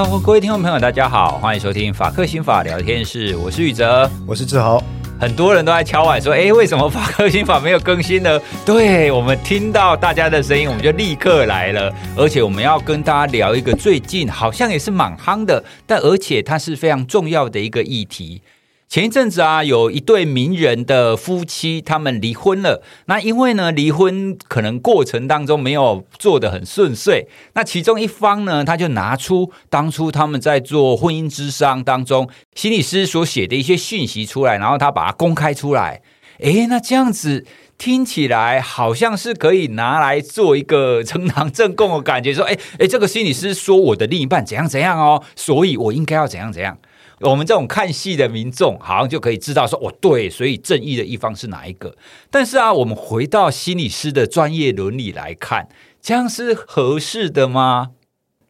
[0.00, 4.80] Hello，各位听众朋友，大家好，欢迎收听法克心法聊天室，我是宇哲，我是志豪。
[5.18, 8.40] 很多人都在敲碗说，哎，为什么法克心法没有更新呢？
[8.64, 18.40] 对，我们听到大家的声音，我们就立刻来了，而且我们要跟大家聊一个最近好像也是蛮夯的，但而且它是非常重要的一个议题。
[18.88, 22.82] 前一阵子啊，有一对名人的夫妻，他们离婚了。
[23.04, 27.28] 那因为呢，离婚可能过程当中没有做得很顺遂。
[27.52, 36.00] 那其中一方呢，他就拿出当初他们在做婚姻咨商当中，心理师所写的一些讯息出来，然后他把它公开出来。
[36.38, 37.44] 诶，那这样子
[37.76, 46.78] 听起来好像是可以拿来做一个呈堂证供的感觉，说，诶诶，这个心理师说我的另一半怎样怎样哦，所以我应该要怎样怎样。
[47.20, 51.94] 我们这种看戏的民众，好像就可以知道说，哦，对，所以正义的一方是哪一个？
[52.30, 55.68] 但是啊，我们回到心理师的专业伦理来看，
[56.00, 57.90] 这样是合适的吗？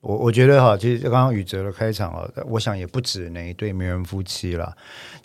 [0.01, 4.73] 我我觉得哈，其实刚刚宇哲的开场啊，我想也不止那一对名人夫妻了。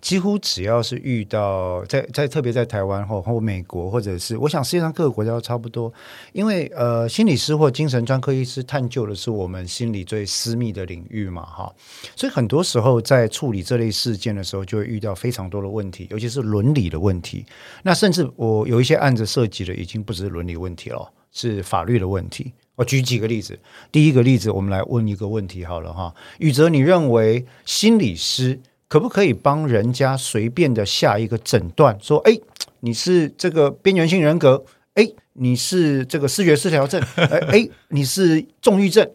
[0.02, 5.94] 几乎只要是遇到在在特别在台湾或或美国，或者是我想世界上各个国家都差不多，
[6.32, 11.72] 因为呃，心理师或精神专科医师探究的是我们心理最私密的领域嘛，哈。
[12.16, 17.46] 所以很多时候在处理这类事件的时候，就会遇到非常多的问题，尤其是伦理的问题。
[17.84, 22.52] 那甚至我有一些案子涉及的已经不只是伦理问题了，是法律的问题。
[22.76, 23.60] 我举几个例子。
[23.92, 32.38] 第一个例子，我们来问一个问题好了哈，宇哲，你认为心理师可不可以帮人家随便的下一个诊断，说，哎，
[32.80, 34.64] 你是这个边缘性人格，
[34.96, 39.10] 哎，你是这个视觉失调症，哎，你是重郁症，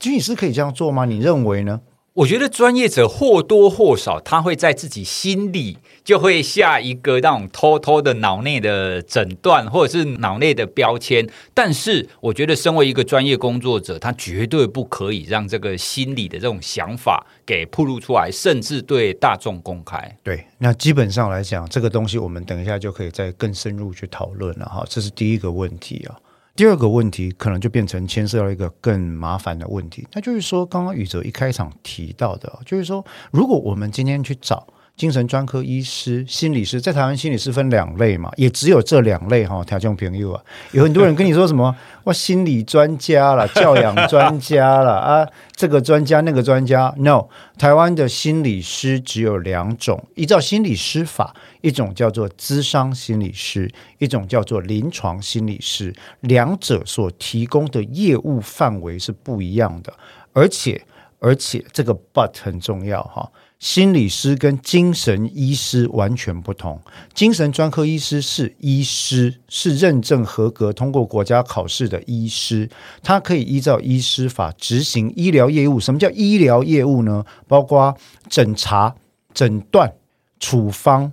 [0.00, 1.04] 心理师可以这样做吗？
[1.04, 1.80] 你认为呢？
[2.12, 11.28] 我觉得专业者或多或少，他会在自己心里就会下一个那种偷偷的脑内的诊断，或者是脑内的标签。
[11.54, 20.16] 但是，我觉得身为一个专业工作者，他绝对不可以让这个心理的这种想法给暴露出来，甚至对大众公开。
[20.22, 24.84] 对，那基本上来讲，这个东西我们等一下就可以再更深入去讨论了哈。
[24.88, 26.16] 这是第一个问题啊。
[26.56, 34.66] 第二个问题可能就变成牵涉到一个更麻烦的问题，那就是说，刚刚宇哲一开场提到的，就是说，如果我们今天去找
[35.00, 39.64] 精神专科医师、心理师，在台湾心理师分两类嘛，也只有这两类哈。
[39.64, 41.74] 条件朋友啊，有很多人跟你说什么，
[42.04, 59.90] 我心理专家了、教养专家了 啊，这个专家那个专家，no，台湾的心理师只有两种，依照心理师法，一种叫做咨商心理师，一种叫做临床心理师，两者所提供的业务范围是不一样的，
[60.34, 60.84] 而且
[61.20, 63.26] 而且这个 but 很重要哈。
[63.60, 66.80] 心理师跟精神医师完全不同。
[67.12, 72.68] 精神专科医师是医师，是认证合格、通过国家考试的医师，
[73.02, 75.78] 他可以依照医师法执行医疗业务。
[75.78, 77.22] 什么叫医疗业务呢？
[77.46, 77.94] 包括
[78.30, 78.94] 诊查、
[79.34, 79.92] 诊断、
[80.40, 81.12] 处方、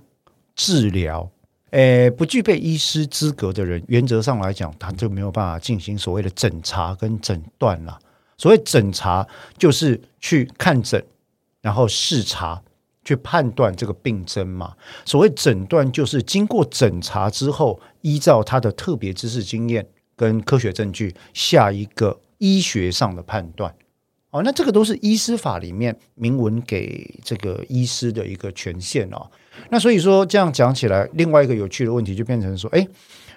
[0.56, 1.30] 治疗。
[1.72, 7.98] 诶，不具备医师资格的人，原则上来讲，他就没有办法进行所谓的诊查跟诊断了。
[8.38, 11.04] 所谓诊查，就是去看诊。
[11.60, 12.62] 然后视察
[13.04, 14.74] 去判断这个病症嘛。
[15.04, 19.86] 所谓诊断，就是经过诊查之后，依照他的特别知识经验
[20.16, 23.74] 跟科学证据，下一个医学上的判断。
[24.30, 29.30] 哦，那这个都是医师法里面明文给这个医师的一个权限哦。
[29.70, 32.86] 那所以说这样讲起来，另外一个有趣的问题就变成说，哎。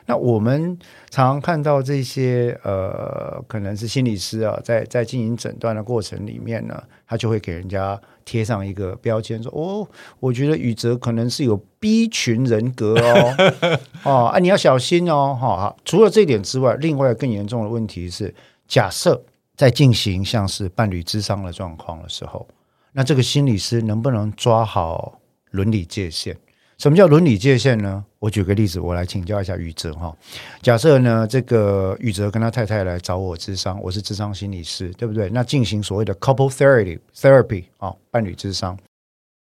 [0.05, 0.77] 那我们
[1.09, 9.87] 常常看到这些呃，可能是心理师啊，在在进行诊断的过程里面呢，他就会给人家贴上一个标签，说哦，
[10.19, 15.75] 我觉得宇哲可能是有 B 群人格哦， 哦啊，你要小心哦，哈、哦。
[15.85, 18.33] 除了这一点之外，另外更严重的问题是，
[18.67, 19.23] 假设
[19.55, 22.47] 在进行像是伴侣智商的状况的时候，
[22.93, 25.19] 那这个心理师能不能抓好
[25.51, 26.35] 伦理界限？
[26.81, 28.03] 什么叫伦理界限呢？
[28.17, 30.17] 我举个例子，我来请教一下宇哲哈。
[30.63, 35.29] 假设呢，这个宇哲跟他太太来找我咨商，我是咨商心理师，对不对？
[35.29, 38.75] 那进行所谓的 couple therapy therapy 啊，伴侣咨商。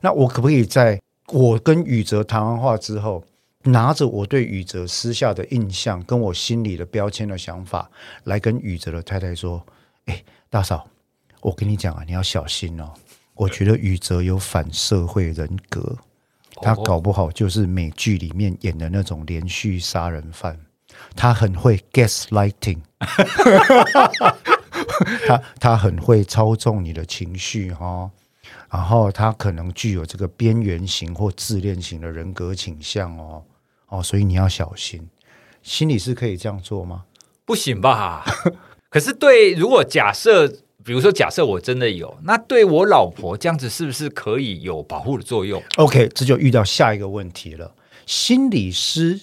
[0.01, 0.99] 那我可不可以在
[1.31, 3.23] 我跟宇哲谈完话之后，
[3.65, 7.87] 拿着我对宇哲私下的印象，跟我心里的标签的想法，
[8.23, 9.63] 来跟宇哲的太太说
[10.05, 10.87] ：“哎，大嫂，
[11.41, 12.91] 我跟你讲啊，你要小心哦。
[13.35, 15.95] 我觉得宇哲有反社会人格。”
[16.61, 20.59] 他搞不好就是美剧里面演的那种连续杀人犯，
[21.15, 22.79] 他很会 gaslighting，
[25.27, 28.09] 他他很会操纵你的情绪哈，
[28.69, 33.43] 然后他可能具有这个边缘型或自恋型的人格倾向哦
[33.89, 35.07] 哦，所以你要小心。
[35.61, 37.05] 心理师可以这样做吗？
[37.45, 38.23] 不行吧？
[38.89, 40.51] 可是对，如果假设。
[40.87, 47.75] 比如说，假设我真的有，那对我老婆这样子是不是可以有保护的作用？OK，这就遇到下一个问题了。
[48.05, 49.19] 心理师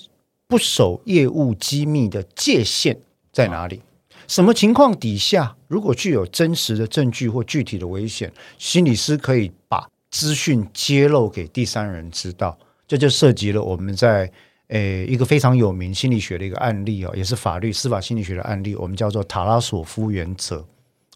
[0.46, 3.00] 不守业务机密的界限
[3.32, 3.80] 在哪里？
[4.28, 12.58] 什么情况底下，如果具有真实的证据或具体的危险，心理师可以把资讯揭露给第三人知道？
[12.86, 14.30] 这就涉及了我们在。
[14.68, 20.64] 诶，一个非常有名心理学的一个案例哦，也是法律司法心理学的案例，我们叫做塔拉索夫原则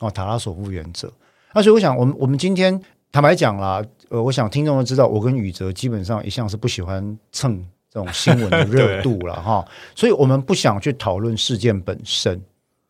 [0.01, 1.13] 哦，塔拉索夫原则。
[1.55, 2.81] 那所以我想，我们我们今天
[3.11, 12.41] 坦白讲啦，呃，我想听众都知道，我跟宇哲基本上一向是不喜欢蹭这种新闻的热度了哈，所以我们不想去讨论事件本身。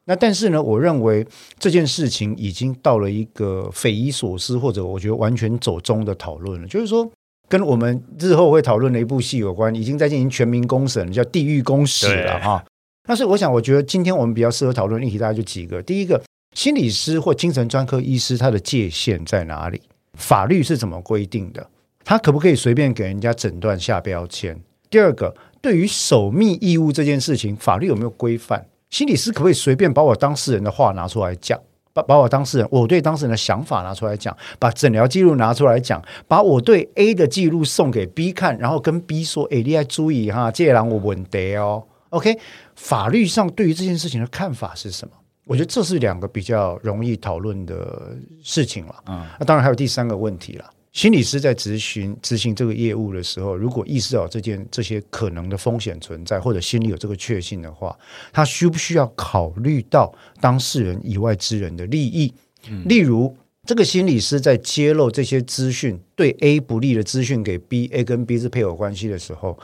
[0.04, 1.26] 那但是呢，我认为
[1.58, 7.10] 这件事情已经到了一个匪夷所思，或者我觉得完全走中的讨论了，就是说。
[7.50, 12.62] 跟我们日后会讨论的一部戏有关，已经在进行全民公审，叫《地狱公使》了哈。
[13.06, 15.82] 但是我想，我觉得今天我们比较适合讨论的议题，大概就几个。
[15.82, 16.22] 第一个，
[16.58, 19.80] 心理师或精神专科医师他的界限在哪里？
[20.14, 21.64] 法律是怎么规定的？
[22.04, 24.60] 他可不可以随便给人家诊断下标签？
[24.90, 25.32] 第二个，
[25.62, 28.66] 对于守密义务这件事情，法律有没有规范？
[28.90, 31.56] 心理师可不可以随便把我当事人的话拿出来讲？
[31.92, 42.36] 把把我当事人，我对当事人的想法拿出来讲，把诊疗记录拿出来讲，把我对 A 的记录送给 B 看，然后跟 B 说：“哎，你要注意哈，这人我问得哦。” OK，
[42.74, 45.14] 法律上对于这件事情的看法是什么？
[45.48, 48.94] 我觉得这是两个比较容易讨论的事情了。
[49.06, 50.70] 嗯，那当然还有第三个问题了。
[50.92, 57.96] 心理师在执行执行这个业务的时候，如果意识到这件这些可能的风险存在，或者心里有这个确信的话，
[58.30, 62.34] 他需不需要考虑到当事人以外之人的利益？
[62.68, 63.34] 嗯、例如，
[63.64, 69.58] 这个心理师在揭露这些资讯对 A 不利的资讯给 B，A 跟 B 是配偶关系的时候，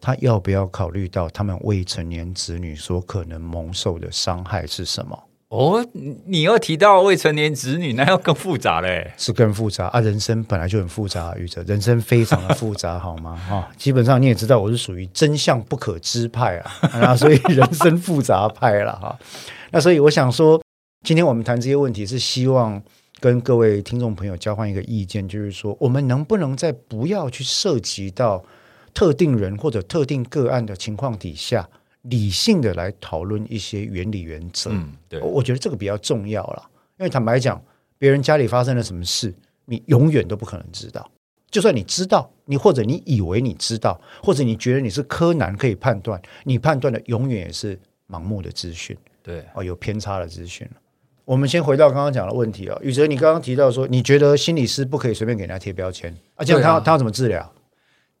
[0.00, 5.16] 他要不要考虑到他们未成年子女所可能蒙受的伤害是什么？
[5.48, 5.82] 哦，
[6.26, 10.00] 你又提到未成年子女，那要更复杂嘞，是更复杂啊！
[10.00, 13.34] 人生本来就很复杂，宇哲，人生非常的复杂，好吗？
[13.48, 19.18] 哈、 基本上你也知道，我是属于真相不可知派啊， 啊，所以人生复杂派了哈。
[19.70, 20.62] 那所以我想说，
[21.06, 22.82] 今天我们谈这些问题，是希望
[23.18, 28.44] 跟各位听众朋友交换一个意见，就是说，我们能不能在不要去涉及到
[28.92, 31.66] 特定人或者特定个案的情况底下，
[32.10, 36.70] 理性的来讨论一些原理原则，嗯，对，我觉得这个比较重要了。
[36.98, 37.62] 因为坦白讲，
[37.98, 39.34] 别人家里发生了什么事，
[39.64, 41.10] 你永远都不可能知道。
[41.50, 47.78] 就算你知道，你或者你以为你知道，或者你觉得你是柯南可以判断，你判断的永远也是
[48.08, 50.68] 盲目的资讯，对，哦，有偏差的资讯。
[51.24, 57.52] 我们先回到刚刚讲的问题啊，宇哲，你刚刚提到说，你觉得心理师不可以随便给人家贴标签，而且他他要怎么治疗？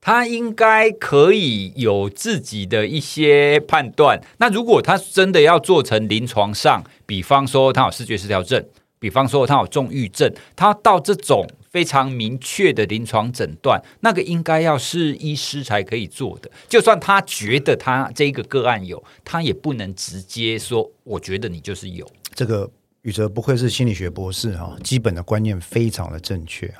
[0.00, 4.20] 他应该可以有自己的一些判断。
[4.38, 8.64] 那如果他真的要做成临床上，比方说他有视觉失调症，
[8.98, 16.50] 比方说他有重郁症，他到这种非常明确的临床诊断，那个应该要是医师才可以做的。
[16.68, 22.08] 就算他觉得他这一个个案有，他也不能直接说，我觉得你就是有。
[22.34, 22.70] 这个
[23.02, 26.72] 宇哲不愧是心理学博士哈，基本的观念非常的正确。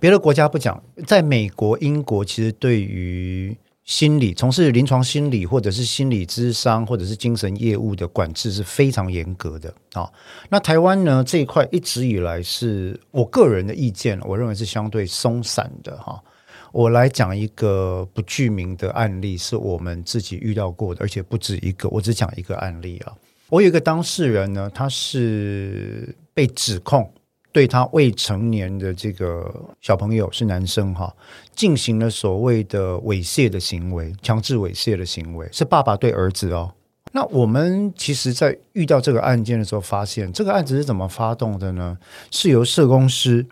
[0.00, 10.10] 别的国家不讲，在美国、英国，其实对于心理从事临床心理或者是心理咨商或者是精神业务的管制是非常严格的啊。
[10.48, 16.20] 那台湾呢，这一块一直以来是我个人的意见，我认为是相对松散的哈。
[16.72, 21.88] 我来讲一个不具名的案例，是我们自己遇到过的，而且不止一个。
[21.88, 23.14] 我只讲一个案例啊。
[23.48, 27.10] 我有一个当事人呢，他是被指控。
[27.56, 31.10] 对他未成年的这个小朋友是男生哈，
[31.54, 36.70] 进行了所谓的猥亵的行为，强制猥亵的行为，是爸爸对儿子哦。
[37.12, 41.96] 那我们其实，在遇到这个案件的时候，发现这个案子是怎么发动的呢？
[42.30, 43.46] 是由社工师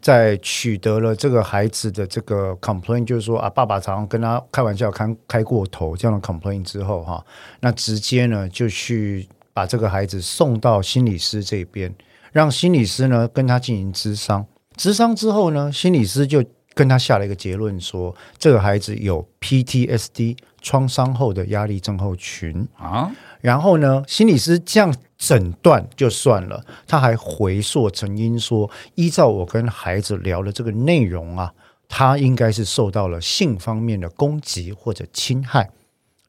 [0.00, 7.22] 在取得了这个孩子的这个 complaint，就是说啊，爸爸常常跟他开玩笑开开过头这样的 complaint 之后哈，
[7.60, 11.94] 那直接呢就去把这个孩子送到心理师这边。
[12.32, 14.46] 让心理师呢跟他进行咨商，
[14.76, 16.44] 咨商之后呢，心理师就
[16.74, 23.10] 跟他下了一个结论说，说这个孩子有 PTSD 创伤后的压力症候群啊。
[23.40, 31.52] 然后呢，心理师这样诊断就算了，他还回溯成因说，依照我跟孩子聊的这个内容啊，
[31.88, 35.70] 他应该是受到了性方面的攻击或者侵害。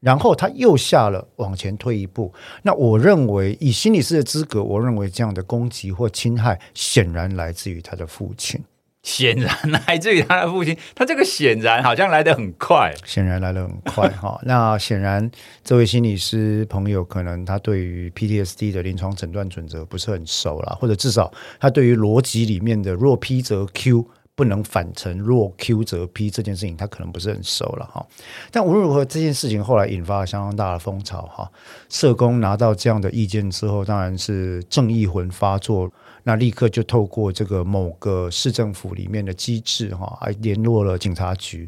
[0.02, 8.62] 然后他又下了往前退一步，那我认为以心理师的资格，我认为这样的攻击或侵害显然来自于他的父亲。
[9.04, 9.52] 显然
[9.88, 14.40] 来自于他的父亲，他这个显然好像来得很快，显然来得很快哈。
[14.46, 15.32] 那显然，
[15.64, 28.06] 这位心理师朋友可能他对于 PTSD 的临床诊断准则不是很熟啦，或者至少他对于逻辑里面的若 P 则 Q 不能反成若 Q 则 P 这件事情，他可能不是很熟了哈。
[28.52, 31.52] 但无论如何，这件事情后来引发了相当大的风潮哈。
[31.90, 35.92] 社工拿到这样的意见之后，当然是正义魂发作。
[36.24, 41.68] 那立刻就透过这个某个市政府里面的机制哈，还联络了警察局，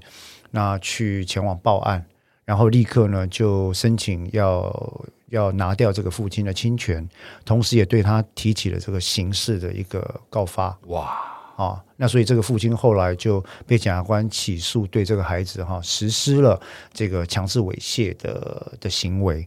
[0.52, 2.06] 那去前往报案，
[2.46, 7.10] 然后立刻呢就申请要要拿掉这个父亲的侵权，
[7.44, 10.78] 同时也对他提起了这个刑事的一个告发。
[10.86, 11.20] 哇
[11.56, 16.60] 啊，那所以这个父亲后来就被检察官起诉，对这个孩子哈实施了
[16.92, 19.46] 这个强制猥亵的的行为，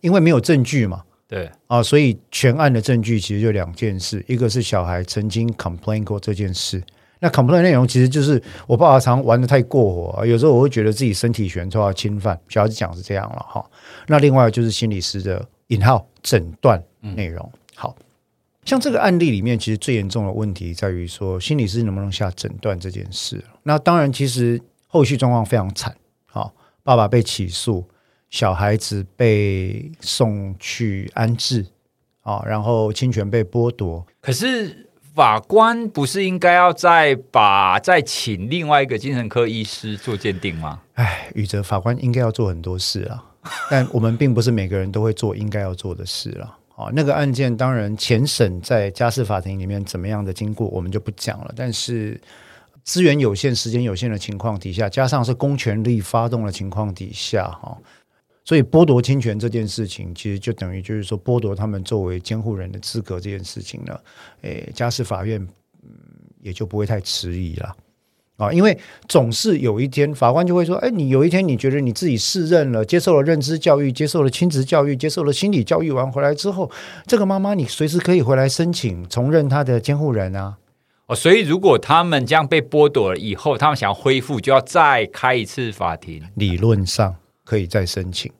[0.00, 1.02] 因为没有证据嘛。
[1.28, 1.50] 对。
[1.66, 6.82] 啊，所以全案的证据其实就两件事，一个是小孩曾经 complain 过这件事，
[7.20, 13.64] 那 complain 内容其实就是我爸爸常玩的太过火，有时候我会觉得自己身体权受到侵犯，小孩子讲是这样了哈。
[14.06, 17.96] 那另外就是心理师的引号诊断内容，嗯、好
[18.64, 23.44] 像这个案例里面，其实最严重的问题在于说心理师能不能下诊断这件事。
[23.62, 25.96] 那当然，其实后续状况非常惨，
[26.32, 26.50] 啊，
[26.82, 27.88] 爸爸被起诉。
[28.30, 31.66] 小孩子被送去安置
[32.22, 34.06] 啊，然后侵权被剥夺。
[34.22, 40.80] 可是法官不是应该要再把再请另外一个精神科医师做鉴定吗？
[40.94, 43.22] 哎，宇哲，法官应该要做很多事啊，
[43.70, 46.56] 但我们并不是每个人都会做应该要做的事了。
[46.76, 51.52] 啊，那个案件当然前审在家事法庭里面怎么样的经过，我们就不讲了。
[51.54, 52.20] 但是
[52.82, 57.76] 资源有限、时间有限的情况底下，加上是公权力发动的情况底下，哈。
[58.44, 64.00] 所以剥夺亲权这件事情，其实就等于就是说剥夺他们作为监护人的资格这件事情呢，
[64.40, 65.40] 诶，家事法院
[65.84, 65.90] 嗯
[66.40, 67.76] 也就不会太迟疑了
[68.42, 68.76] 啊，因为
[69.08, 76.70] 总是有一天法官就会说，哎，你有一天你觉得你自己适任了，接受了认知教育，接受了亲子教育，接受了心理教育完回来之后，
[77.06, 80.56] 这个妈妈你随时可以回来申请重任她的监护人啊。
[81.06, 87.16] 哦，所以如果他们这样被剥夺了以后，他们想要恢复，就要再开一次法庭，理论上。
[87.44, 88.30] 可以再申请，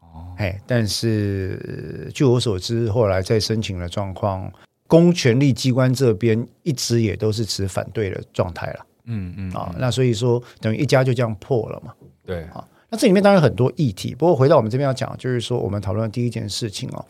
[0.00, 4.50] 哦，哎，但是据我所知，后来再申请的状况，
[4.86, 11.92] 公权力机关这边一直也都是持反对的状态了，嗯嗯啊，那所以说等于一家就这样破了嘛，
[12.24, 17.04] 对啊，那这里面当然很多议题，不过回到我们这边要讲，就是说我们讨论的第一件事情哦，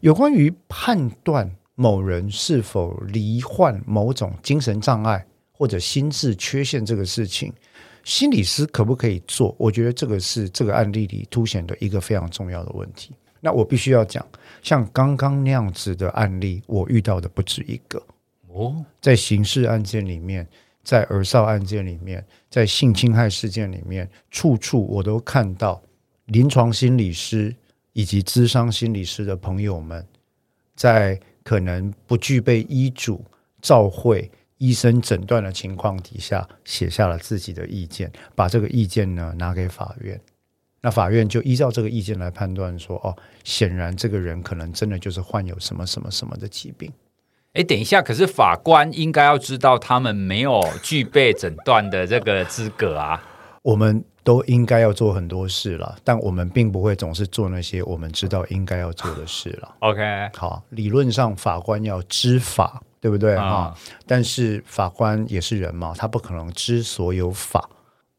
[0.00, 7.52] 有关于判断某人是否罹患某种精神障碍或者心智缺陷这个事情。
[8.04, 9.54] 心理师可不可以做？
[9.56, 13.14] 我觉得这个是这个案例里凸显的一个非常重要的问题。
[13.40, 14.26] 那我必须要讲，
[14.60, 18.02] 像刚刚那样子的案例，我遇到的不止一个
[18.48, 18.84] 哦。
[19.00, 20.44] 在刑事案件里面，
[20.82, 25.82] 在儿少案件里面，在性侵害事件里面，处处我都看到
[26.26, 27.54] 临床心理师
[27.92, 30.06] 以及咨商心理师的朋友们，
[30.74, 33.24] 在可能不具备医嘱、
[33.60, 34.30] 照会。
[34.58, 40.20] 医生诊断的情况底下，写下了自己的意见，把这个意见呢拿给法院，
[40.80, 46.92] 那法院就依照这个意见来判断说，哦，显然这个人可能真的就是患有什么什么什么的疾病。
[47.54, 53.22] 诶，等一下，可是法官应该要知道他们没有具备诊断的这个资格啊。
[53.62, 59.74] 我们都应该要做很多事了，但我们并不会总是做那些我们知道应该要做的事了。
[59.80, 62.82] OK，好，理论上法官要知法。
[63.02, 63.74] 对不对啊？
[64.06, 67.68] 但是法官也是人嘛，他不可能知所有法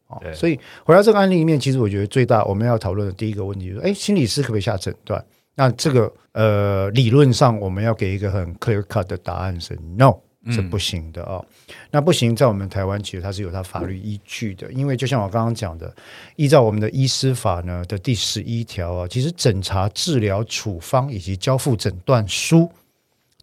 [0.07, 0.19] 啊。
[0.33, 5.23] 所以回到这个案例里面，其实我觉得最大我们要讨论的第一个问题就是：哎，心理师可不可以下诊断？
[5.55, 10.13] 那这个呃，理论上我们要给一个很 clear cut 的答案是 no，
[10.51, 11.43] 是不行的啊。
[11.91, 15.93] 那不行，在我们台湾其实它是有它法律依据的，因为就像我刚刚讲的，
[16.36, 22.69] 依照我们的医师法呢的第十一条啊，其实诊查、治疗、处方以及交付诊断书。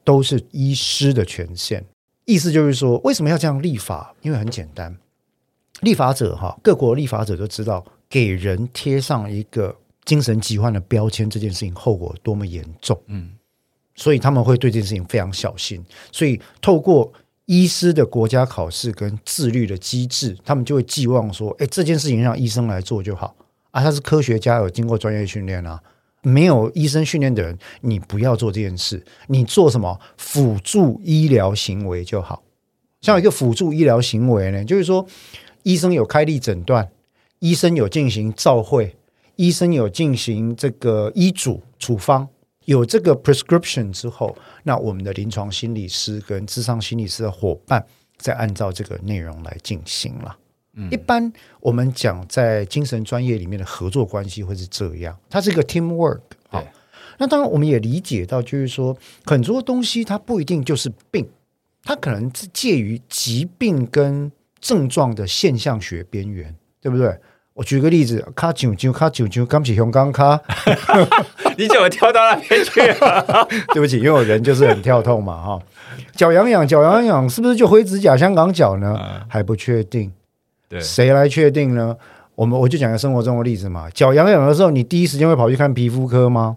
[0.03, 1.85] 都是医师的权限，
[2.25, 4.15] 意思就是说，为什么要这样立法？
[4.23, 4.97] 因为很简单，
[5.83, 13.31] 立法者哈，各国立法者都知道，给人贴上一个精神疾患的标签，这件事情后果多么严重，嗯，
[13.95, 15.85] 所以他们会对这件事情非常小心。
[16.11, 17.13] 所以，透过
[17.47, 23.35] 医师的国家考试跟自律的机制，他们就会寄望说，哎，这件事情让医生来做就好
[23.71, 25.81] 啊，他是科学家，有经过专业训练啊。
[26.23, 29.03] 没有医生训练的人，你不要做这件事。
[29.29, 32.43] 你做什么辅助医疗行为就好。
[33.01, 35.07] 像一个辅助医疗行为呢，就是说，
[35.63, 36.91] 医生有开立诊断，
[37.39, 38.95] 医生有进行照会，
[39.41, 42.29] 医生有进行这个医嘱处方，
[42.67, 47.83] 有这个 prescription 之后，那我们的临床心理师跟智商心理师的伙伴
[48.19, 50.37] 再按照这个内容来进行了。
[50.75, 56.21] 嗯，一般我们讲在精神专业里面的合作关系会是这样，它是一个 team work。
[56.51, 56.63] 好，
[57.17, 58.95] 那当然我们也理解到，就是说
[59.25, 61.27] 很多东西它不一定就是病，
[61.83, 64.31] 它可能是介于疾病跟
[64.61, 67.19] 症状的现象学边缘，对不对？
[67.55, 70.41] 我举个例子，卡啾啾卡啾啾，刚起熊刚卡，
[71.59, 73.47] 你怎么跳到那边去了？
[73.75, 75.61] 对不起，因为我人就是很跳痛嘛，哈。
[76.15, 78.97] 脚痒痒，脚痒痒，是不是就灰指甲、香港脚呢？
[78.99, 80.11] 嗯、还不确定。
[80.69, 81.95] 对，谁来确定呢？
[82.37, 83.91] 我们我就讲个生活中的例子嘛。
[83.91, 86.57] 脚痒痒的时候，你第一时间会跑去看皮肤科吗？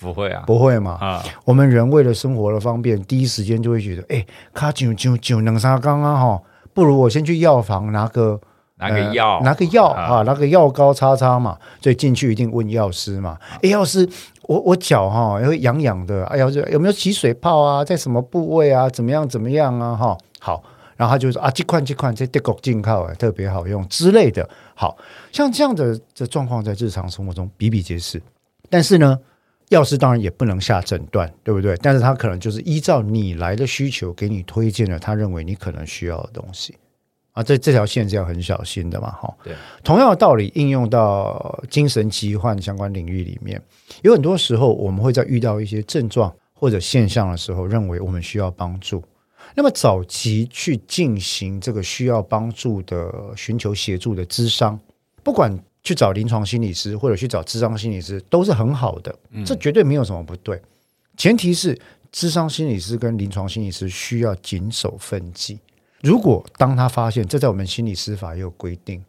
[0.00, 0.92] 不会啊，不会嘛。
[1.00, 6.42] 啊，我们人为了生活的方便，第一时间就会觉得，哎，卡啾啾啾，能啥刚刚哈，
[6.74, 8.40] 不如我先去药房拿个。
[8.80, 11.56] 拿个药、呃，拿个药啊，拿个药膏擦擦嘛。
[11.80, 13.38] 所以进去一定问药师嘛。
[13.62, 14.08] 哎，药师，
[14.42, 16.24] 我我脚哈会痒痒的。
[16.26, 17.84] 哎呀，有没有起水泡啊？
[17.84, 18.88] 在什么部位啊？
[18.90, 19.28] 怎么样？
[19.28, 19.94] 怎么样啊？
[19.94, 20.62] 哈，好。
[20.96, 24.46] 然后他就说啊，这款这款这德国进口哎，特别好用之类的。
[24.74, 24.98] 好
[25.32, 28.20] 像这样的这状况在日常生活中比比皆是。
[28.68, 29.18] 但是呢，
[29.70, 31.74] 药师当然也不能下诊断，对不对？
[31.80, 36.76] 但是他可能就是依照你来的需求，给你推荐了他认为你可能需要的东西。
[37.32, 39.32] 啊，这这条线是要很小心的嘛，哈。
[39.44, 43.62] 对，同样的道理应用到精神疾患相关领域里面，
[44.02, 49.02] 有很多时候我们会在遇到一些症状或者现象的时候，认为我们需要帮助。
[49.54, 54.78] 那么早期去进行这个需要帮助的寻求协助的咨商，
[55.22, 60.60] 不管去找临床心理师或者去找咨商心理师，都是很好的，这绝对没有什么不对。
[61.16, 61.76] 前提是
[62.12, 65.58] 咨商心理师跟临床心理师需要谨守分际。
[66.02, 69.04] 如果当他发现，这在我们心理司法也有规定，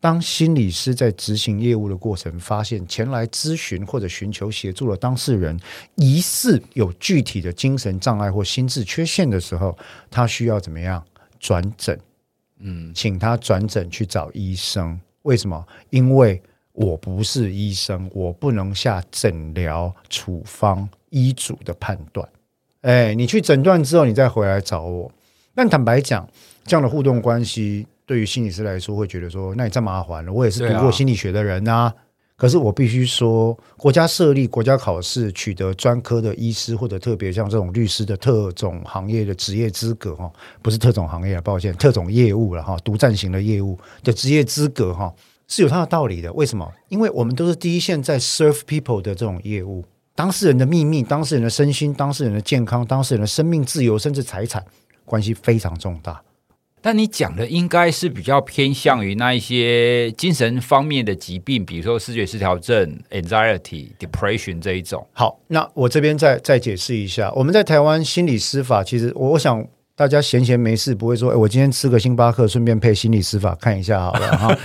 [0.00, 5.58] 当心理师在执行业务的过程，发现前来咨询或者寻求协助的当事人
[5.94, 9.74] 疑似有具体的精神障碍或心智缺陷的时候，
[10.10, 11.02] 他需要怎么样
[11.40, 11.98] 转诊？
[12.58, 15.00] 嗯，请他转诊去找医生。
[15.22, 15.66] 为什么？
[15.88, 22.28] 因为我不是医生，我不能下诊疗、处方、医嘱的判断。
[22.82, 25.10] 哎，你去诊断之后，你再回来找我。
[25.54, 26.28] 但坦白讲，
[26.64, 30.32] 这样的互动关系对于心理师来说，会觉得说，那你太麻烦了。
[30.32, 31.94] 我也是读过心理学的人啊，啊
[32.36, 40.28] 可是我必须说，国家设立国家考试，取得专科的医师或者特别像这种律师的特种行业的职业资格哈，
[40.60, 45.14] 不是特种行业啊，抱歉，特种业务了哈，独占型的业务的职业资格哈，
[45.46, 46.32] 是有它的道理的。
[46.32, 46.68] 为什么？
[46.88, 49.84] 因为我们都是第一线在 serve people 的这种业务，
[50.16, 54.64] 当事人的秘密、当事人的身心、当事人的健康、当事人的生命、自由，甚至财产。
[55.04, 56.22] 关系非常重大，
[56.80, 65.06] 但你讲的应该是比较偏向于那一些精神方面的疾病，比如说视觉失调症、anxiety、depression 这一种。
[65.12, 69.66] 好，那我这边再再解释一下，我们在台湾心理司法，其实我想。
[69.96, 74.58] 大家闲闲没事不会说，哎，我今天吃个星巴克，顺便配心理师法看一下好了哈。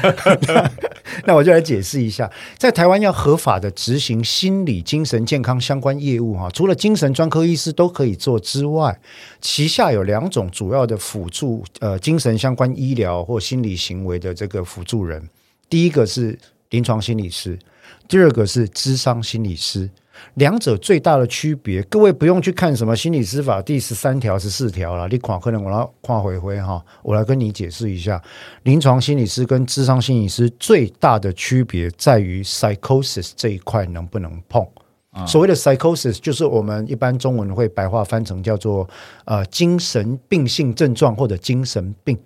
[1.26, 9.00] 那，我就来解释一下，在台湾要合法的执行心理精神健康相关业务哈，除了精神专科医师都可以做之外，
[9.40, 15.30] 旗下有两种主要的辅助呃精神相关医疗或心理行为的这个辅助人，
[15.70, 16.36] 第一个是
[16.72, 17.60] 临床心理师，
[18.08, 19.88] 第二个是智商心理师。
[20.36, 25.08] 两者最大的区别，各位不用去看什么心理师法第十三条、十四条了。
[25.08, 28.22] 你跨可能我要跨回回哈，我来跟你解释一下，
[28.64, 34.66] 临床心理师跟智商心理师最大的区别在于 psychosis 这一块能不能碰。
[35.14, 38.88] 嗯、所谓的 psychosis 就是我们一般中文会白话翻成叫做
[39.26, 42.18] 呃精神病性症状或者精神病。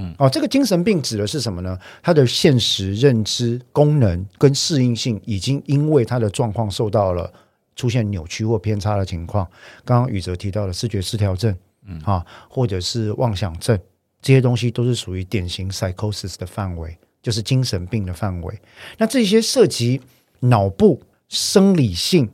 [0.00, 1.76] 嗯，哦，这个精神病指的是什么呢？
[2.00, 7.32] 他的现实认知功能跟适应性已经因为他的状况受到了
[7.74, 9.44] 出现扭曲或偏差的情况。
[9.84, 11.52] 刚刚宇哲提到的视觉失调症，
[11.84, 13.76] 嗯，啊，或者是妄想症，
[14.22, 18.60] 这些东西都是属于典型 psychosis 的范围，就是精神病的范围。
[18.98, 20.00] 那这些涉及
[20.38, 22.30] 脑部生理性、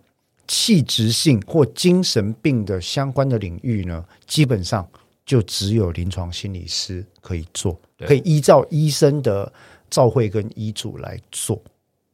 [0.46, 4.87] 器质性或精神病的相关的领域呢，基本上。
[5.24, 9.50] 就只有临床心理师可以做，可以依照医生的
[9.88, 11.60] 照会跟医嘱来做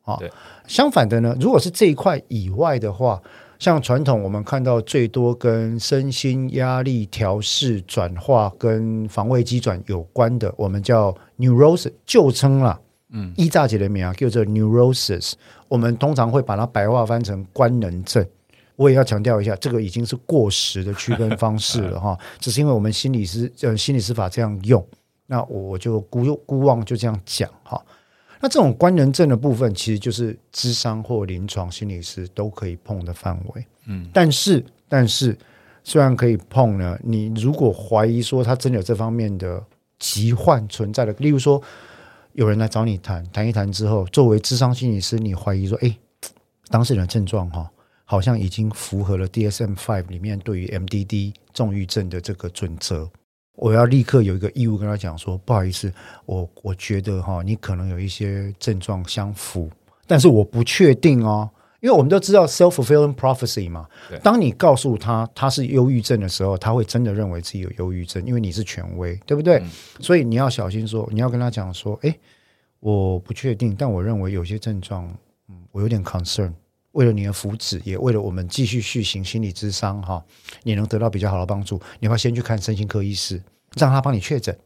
[0.03, 0.19] 啊。
[0.67, 3.21] 相反的呢，如果是这一块以外的话，
[3.59, 15.33] 像传统我们看到最多跟身心压力调试、转化跟防卫机转有关的，我们叫 neurosis，旧称啦，嗯，医诈姐的名啊，叫做 neurosis，
[15.69, 18.25] 我们通常会把它白话翻成官能症。
[18.81, 22.19] 我也要强调一下，这个已经是过时的区分方式了 哈。
[22.39, 24.83] 只是因为我们心理师呃心理师法这样用，
[25.27, 27.79] 那我就姑姑妄就这样讲哈。
[28.41, 33.67] 那这种官能症的部分，其实就是智商或临床心理师都可以碰的范围。
[33.85, 35.37] 嗯，但是但是
[35.85, 39.63] 虽然可以碰呢，你如果怀疑说他真的有这方面的
[39.99, 41.61] 疾患存在的，例如说
[42.33, 45.95] 有人来找你谈谈一谈之后，作为智商心理师，你怀疑说，哎，
[46.71, 47.71] 当事人的症状哈，
[48.11, 53.09] 好像已经符合了 DSM Five 里面对于 MDD 重郁症的这个准则，
[53.55, 55.93] 我要立刻有一个义务跟他讲说，不好意思，
[56.27, 59.71] 我我觉得哈，你可能有一些症状相符，
[60.09, 61.49] 但是我不确定哦。
[61.79, 63.87] 因为我们都知道 self-fulfilling prophecy 嘛，
[64.25, 69.59] 当你告诉他他是忧郁症的时候，他会真的认为自己有忧郁症，因为你是权威，对不对？
[69.61, 69.71] 嗯、
[70.01, 72.13] 所以你要小心说，你要跟他讲说，哎，
[72.81, 75.09] 我不确定，但我认为有些症状，
[75.49, 76.53] 嗯，我有点 concern。
[76.93, 80.23] 为了你的福祉，也为了我们继续续行心理咨商哈，
[80.65, 83.43] 你能得到比较好的帮助，你要，要先去看身心科医师，
[83.77, 84.59] 让他帮你确诊，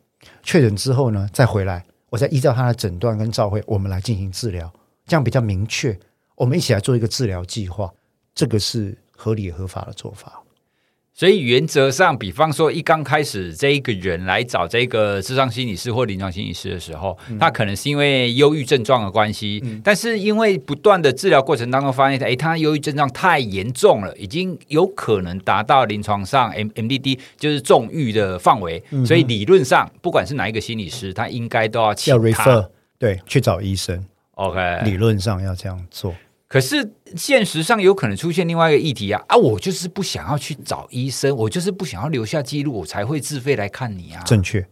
[0.43, 4.73] 确诊之后呢，再回来，我再依照他的诊断跟照会，我们来进行治疗，
[5.07, 5.99] 这样比较明确。
[6.37, 7.93] 我们一起来做一个治疗计划，
[8.35, 10.43] 这个是合理合法的做法。
[11.17, 32.19] 所以原则上，比方说一刚开始这一个人来找这个智商心理师或临床心理师的时候，嗯、他可能是因为忧郁症状的关系，嗯、但是因为不断的治疗过程当中发现，哎，他忧郁症状太严重了，已经有可能达到临床上 M MDD 就是重郁的范围，嗯、所以理论上不管是哪一个心理师，他应该都要请他。
[32.19, 34.05] 要 refer 对去找医生。
[34.33, 36.13] OK，理论上要这样做。
[36.55, 39.37] 可是现实上有可能出现另外一个议题啊啊！
[39.37, 44.23] 我就是不想要去找医生，我就是不想要留下记录，我才会自费来看你啊。
[44.23, 44.65] 正确，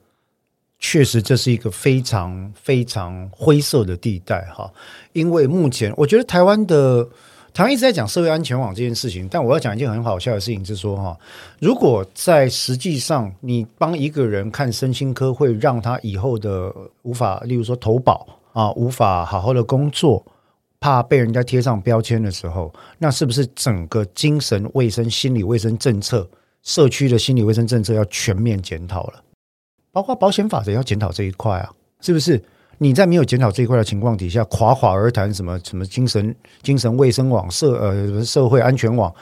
[0.79, 4.73] 确实这是一个非常非常灰色的地带哈。
[5.13, 7.05] 因为目前我觉得台湾的
[7.53, 11.19] 台湾一直在讲社会安全网这件事情，但我要讲一件很好笑的事情，是说哈，
[11.59, 20.25] 如果在实际上你帮一个人看身心科，会让他以后的无法，例如说投保啊，无法好好的工作。
[20.83, 26.29] 怕被人家贴上标签的时候，那是不是整个精神卫生、心理卫生政策、
[26.65, 29.23] 社区的心理卫生政策要全面检讨了？
[29.93, 32.43] 包括保险法则要检讨这一块啊，是不是？
[32.79, 39.15] 你在没有检讨这一块的情况底下，垮垮而谈什么什么精神精神卫生网、社呃社会安全网，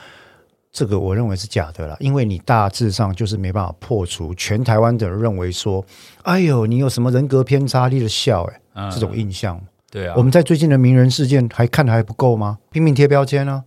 [0.71, 5.85] 这个我认为是假的啦，因为你大致上就是没办法破除全台湾的人认为说，
[6.23, 9.61] 哎呦，你有什么人格偏差，你的笑哎，嗯、这种印象。
[9.91, 12.57] 对啊，我们在最近的名人事件还看得还不够吗？
[12.71, 13.65] 拼命贴标签呢、啊？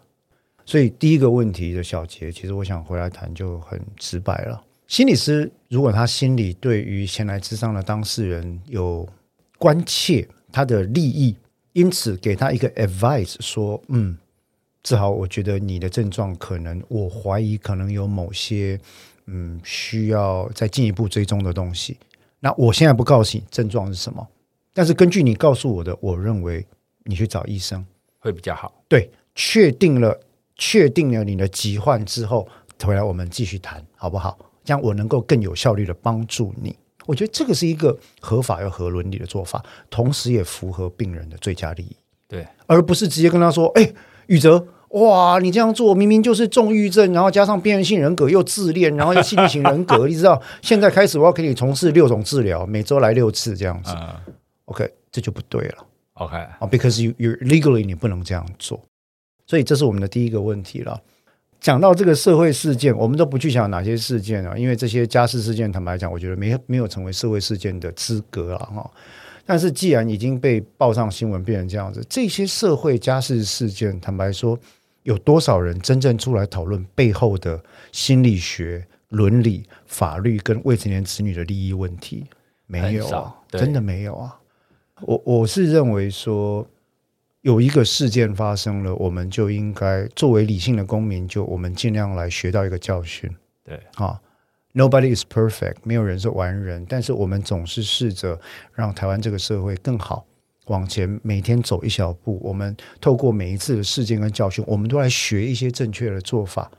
[0.64, 4.64] 所以第一个问题的小结，其实我想回来谈就很直白了。
[4.86, 9.06] 心理师如果他心里对于前来咨商的当事人有
[9.58, 11.36] 关切他的利益，
[11.74, 14.16] 因此给他一个 advice 说，嗯，
[14.82, 18.80] 志豪，我觉得你的症状可能，我怀疑可能有某些，
[19.26, 21.98] 嗯，需要再进一步追踪的东西。
[22.40, 24.26] 那我现在不告诉你症状是什么。
[24.74, 26.66] 但是根据你告诉我的，我认为
[27.04, 27.82] 你去找医生
[28.18, 28.82] 会比较好。
[28.88, 30.20] 对，确定了，
[30.56, 32.46] 确定了你的疾患之后，
[32.84, 34.36] 回来我们继续谈，好不好？
[34.64, 36.76] 这样我能够更有效率的帮助你。
[37.06, 41.96] 我觉得这个是一个合法又合伦理的做法，同时也符合病人的最佳利益。
[42.26, 43.92] 对，而不是直接跟他说：“哎，
[44.26, 50.40] 宇哲，哇，你这样做明明就是重郁症，然后加上边缘性人格又自恋，然后又心理型人格， 你知道？
[50.62, 53.92] 现在开始我要给你从事六种治疗，每周来六次这样子。
[53.94, 54.34] 嗯”
[54.66, 55.86] OK，这就不对了。
[56.14, 58.80] OK，啊，because you you legally 你不能这样做，
[59.46, 61.00] 所以这是我们的第一个问题了。
[61.60, 68.90] 讲到这个社会事件，我们都不去想哪些事件啊，因为这些家事事件，坦白讲，我觉得没没有成为社会事件的资格了哈。
[69.46, 74.58] 但是既然已经被报上新闻，变成这样子，这些社会家事事件，坦白说，
[75.04, 77.58] 有多少人真正出来讨论背后的
[77.92, 82.26] 心理学、伦理、法律跟未成年子女的利益问题？
[82.66, 84.38] 没有啊，真的没有啊。
[85.02, 86.66] 我我是认为说，
[87.40, 93.28] 有一个事件发生了，我们就应该作为理性的公民，就我们尽量来学到一个教训。
[93.64, 94.20] 对啊
[94.72, 98.40] ，Nobody is perfect，没有人是完人，但是我们总是试着
[98.72, 100.24] 让台湾这个社会更好，
[100.66, 102.38] 往前每天走一小步。
[102.40, 106.70] 我们透过每一次的事件跟教训，我们都来学一些正确的做法，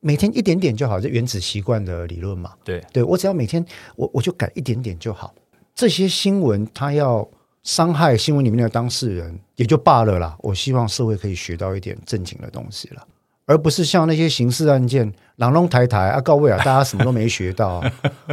[0.00, 0.98] 每天一点点就好。
[0.98, 5.34] 这原子习惯的理论嘛，对，对我只要每天我我就改一点点就好。
[5.74, 7.28] 这些新闻它要。
[7.68, 10.34] 伤害新闻里面的当事人也就罢了啦。
[10.38, 13.06] 我希望社会可以学到一点正经的东西了，
[13.44, 17.92] 而不是像那些刑事案件，朗龙台台啊，告慰啊，大家什么都没学到啊，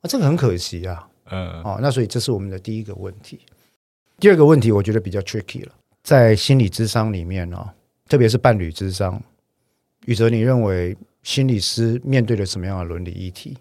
[0.00, 1.08] 啊，这个很可惜啊。
[1.28, 3.40] 嗯，哦，那所以这是我们的第一个问题。
[4.20, 5.72] 第二个问题，我觉得比较 tricky 了，
[6.04, 7.68] 在心理智商里面呢，
[8.08, 9.20] 特别是伴侣智商，
[10.06, 13.58] 宇哲，你认为心理师面对了什么样的伦理议题？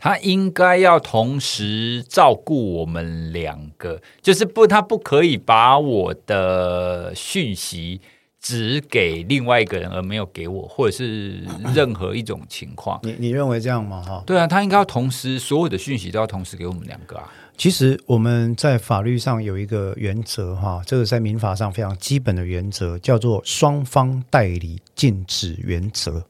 [0.00, 8.00] 他应该要同时照顾我们两个，就是不，他不可以把我的讯息
[8.40, 11.40] 只给另外一个人而没有给我，或者是
[11.74, 12.98] 任何一种情况。
[13.02, 14.02] 你你认为这样吗？
[14.02, 17.30] 哈，对啊，他应该要同时所有的讯息都要同时给我们两个啊。
[17.58, 26.24] 其实我们在法律上有一个原则哈，这个在民法上非常基本的原则，叫做双方代理禁止原则。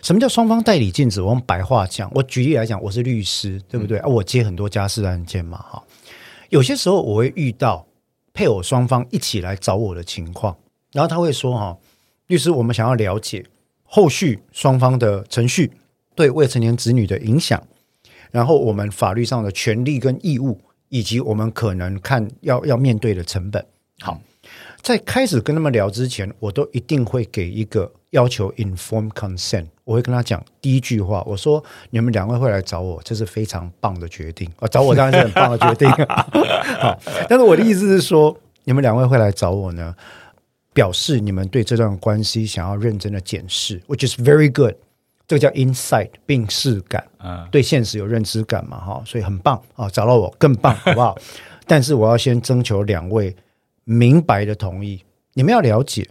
[0.00, 1.20] 好，什么叫双方代理禁止？
[1.20, 3.98] 我用白话讲，我举例来讲，我是律师，对不对？
[3.98, 5.82] 啊，我接很多家事案件嘛，哈，
[6.48, 7.86] 有些时候我会遇到
[8.32, 10.56] 配偶双方一起来找我的情况。
[10.92, 11.78] 然后他会说：“哈，
[12.26, 13.46] 律师，我们想要了解
[13.84, 15.70] 后续双方的程序
[16.16, 17.62] 对未成年子女的影响，
[18.32, 23.64] 然后我们法律上的权利跟义务，以及我们可能看要要面对的成本。”
[24.00, 24.20] 好，
[24.82, 29.66] 在开始跟他们聊之前，我都一定会给一个要求 informed consent。
[29.84, 34.50] 我会跟他讲第一句话，我说：“你们两位会来找我，这是非常棒的决定。
[34.58, 35.88] 啊，找我当然是很棒的决定。
[36.80, 39.94] 好，但是我的意思是说，你们两位会来找我呢？”
[40.72, 44.72] 表示你们对这段关系想要认真的检视，which is very good。
[45.26, 51.18] 这个叫 insight，病识感，嗯，对现实有认知感嘛，哈，所以很棒啊，找到我更棒，好不好？
[51.66, 53.34] 但是我要先征求两位
[53.90, 55.02] 明白的同意。
[55.34, 56.08] 你们要了解，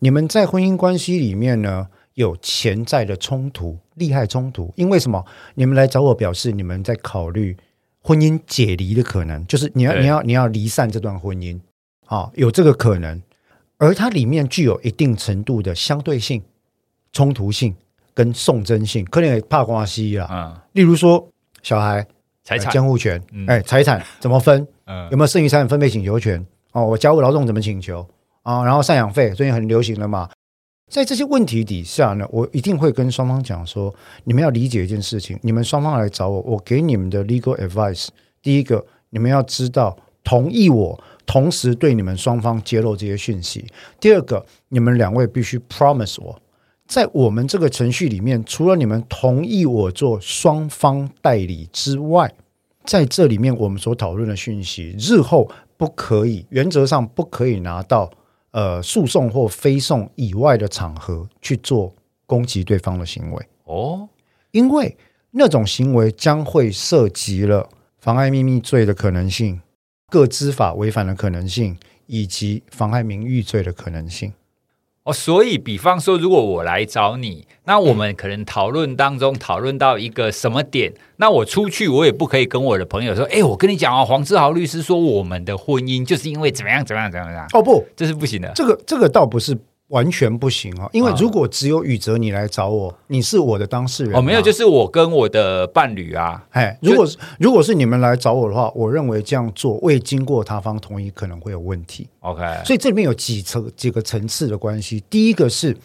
[0.00, 4.72] 你们在婚姻关系里面呢，有潜在的冲突、利害冲突。
[4.76, 5.24] 因为什么？
[5.54, 7.56] 你们来找我，表示你们在考虑
[8.02, 11.60] 婚姻解离的可能，就是你要、你要、你要离散这段婚姻
[12.06, 13.22] 啊，有这个可能。
[13.78, 16.42] 而它里面具有一定程度的相对性、
[17.12, 17.74] 冲突性
[18.14, 20.28] 跟送真性，可能也怕关系啦。
[20.28, 21.28] 嗯，例如说
[21.62, 22.04] 小孩
[22.42, 24.66] 财产监护权，哎、嗯，财产怎么分？
[24.86, 26.44] 嗯，有没有剩余财产分配请求权？
[26.72, 28.06] 哦，我家务劳动怎么请求？
[28.42, 30.28] 啊，然后赡养费最近很流行了嘛。
[30.90, 38.08] 在这些问题底下呢，我一定会跟双方讲说，你们要理解一件事情，你们双方来找我，我给你们的 legal advice，
[38.42, 41.04] 第一个，你们要知道同意我。
[41.24, 43.64] 同时对你们双方揭露这些讯息。
[44.00, 46.36] 第二个，你们两位必须 promise 我，
[46.88, 52.34] 在我们这个程序里面，除了你们同意我做双方代理之外，
[52.84, 58.10] 在这里面我们所讨论的讯息，日后不可以，原则上不可以拿到
[58.50, 61.94] 呃诉讼或非讼以外的场合去做
[62.26, 64.08] 攻击对方的行为哦，
[64.50, 64.96] 因为
[65.30, 67.68] 那种行为将会涉及了
[67.98, 69.60] 妨碍秘密罪的可能性。
[70.10, 74.30] 各知法违反的可能性，以及妨害名誉罪的可能性。
[75.04, 87.44] 哦，所以比方说，如果我来找你，那我们可能讨论当中讨论到一个什么点，那我出去我也不可以跟我的朋友说，哎，我跟你讲哦，黄志豪律师说我们的婚姻就是因为怎么样怎么样怎么样。
[87.52, 88.52] 哦，不，这是不行的。
[88.54, 89.58] 这个这个倒不是。
[89.92, 90.88] 完全不行啊！
[90.92, 96.42] 因为如果只有宇哲你来找我，你是我的当事人哦，没有，就是我跟我的伴侣啊。
[96.50, 97.06] 哎，如果
[97.38, 102.08] 如果是你们来找我的话，我认为这样做未经过他方同意可能会有问题。
[102.20, 105.04] OK，所以这里面有几层几个层次的关系。
[105.10, 105.76] 第一个是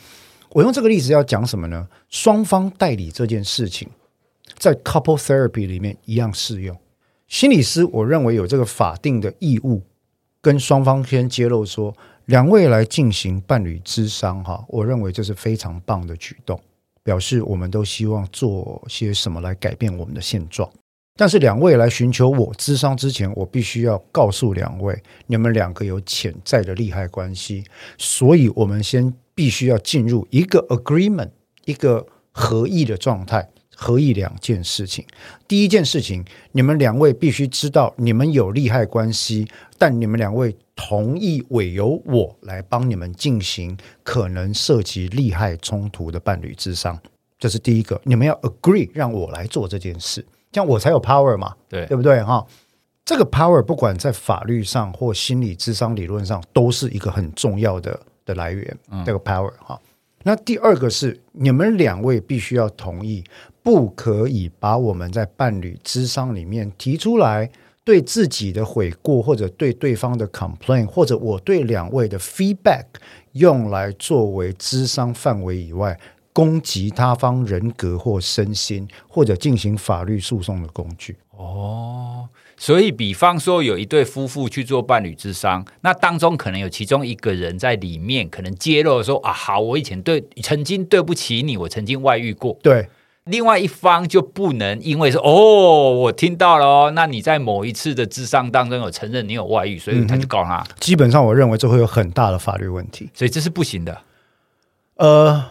[0.52, 1.86] 我用这个例子要讲什么呢？
[2.08, 3.89] 双方代理这件事情
[4.58, 6.74] 在 couple therapy 里面一样适用。
[7.28, 9.82] 心理师我认为有这个法定的义务
[10.41, 11.93] 跟双方先揭露说。
[12.27, 16.59] 两位来进行伴侣咨商，哈，我认为这是非常棒的举动，
[17.01, 20.69] 表示我们都希望做些什么来改变我们的现状。
[21.15, 27.63] 但是两位来寻求我咨商之前，我必须要告诉两位，你们两个有潜在的利害关系，
[27.97, 31.29] 所以我们先必须要进入一个 agreement，
[31.63, 33.49] 一个合意的状态。
[33.79, 35.05] 合意两件事情，
[35.47, 46.97] 第一件事情，你们两位必须知道你们有利害关系，但你们两位同意委由我来帮你们进行可能涉及利害冲突的伴侣之商，
[47.37, 47.99] 这是第一个。
[48.05, 52.45] 你们要 agree 让我来做这件事，这样我才有 power 嘛，对对不对哈？
[53.03, 58.77] 这个 power 不管在法律上或心理智商理论上，都是一个很重要的的来源。
[58.91, 59.77] 嗯、这个 power 哈。
[60.23, 63.23] 那第二个是你们两位必须要同意。
[63.63, 67.51] 不可以把我们在伴侣智商里面提出来
[67.88, 72.84] 对自己的悔过，或者对对方的 complaint，或者我对两位的 feedback
[73.32, 75.97] 用来作为智商范围以外
[76.34, 81.15] 攻击他方人格或身心，或者进行法律诉讼的工具。
[81.38, 92.89] 哦，所以比方说有一对夫妇去做伴侣智商，那当中可能有其中一个人在里面可能揭露说啊，好，我以前对曾经对不起你，我曾经外遇过，对。
[93.27, 100.65] 另外一方就不能因为说哦，我听到了哦，那你在某一次的智商当中有承认你有外遇，所以他就告他。
[100.79, 103.97] 基本上，我认为这会有很大的法律问题，所以这是不行的。
[104.95, 105.43] 呃，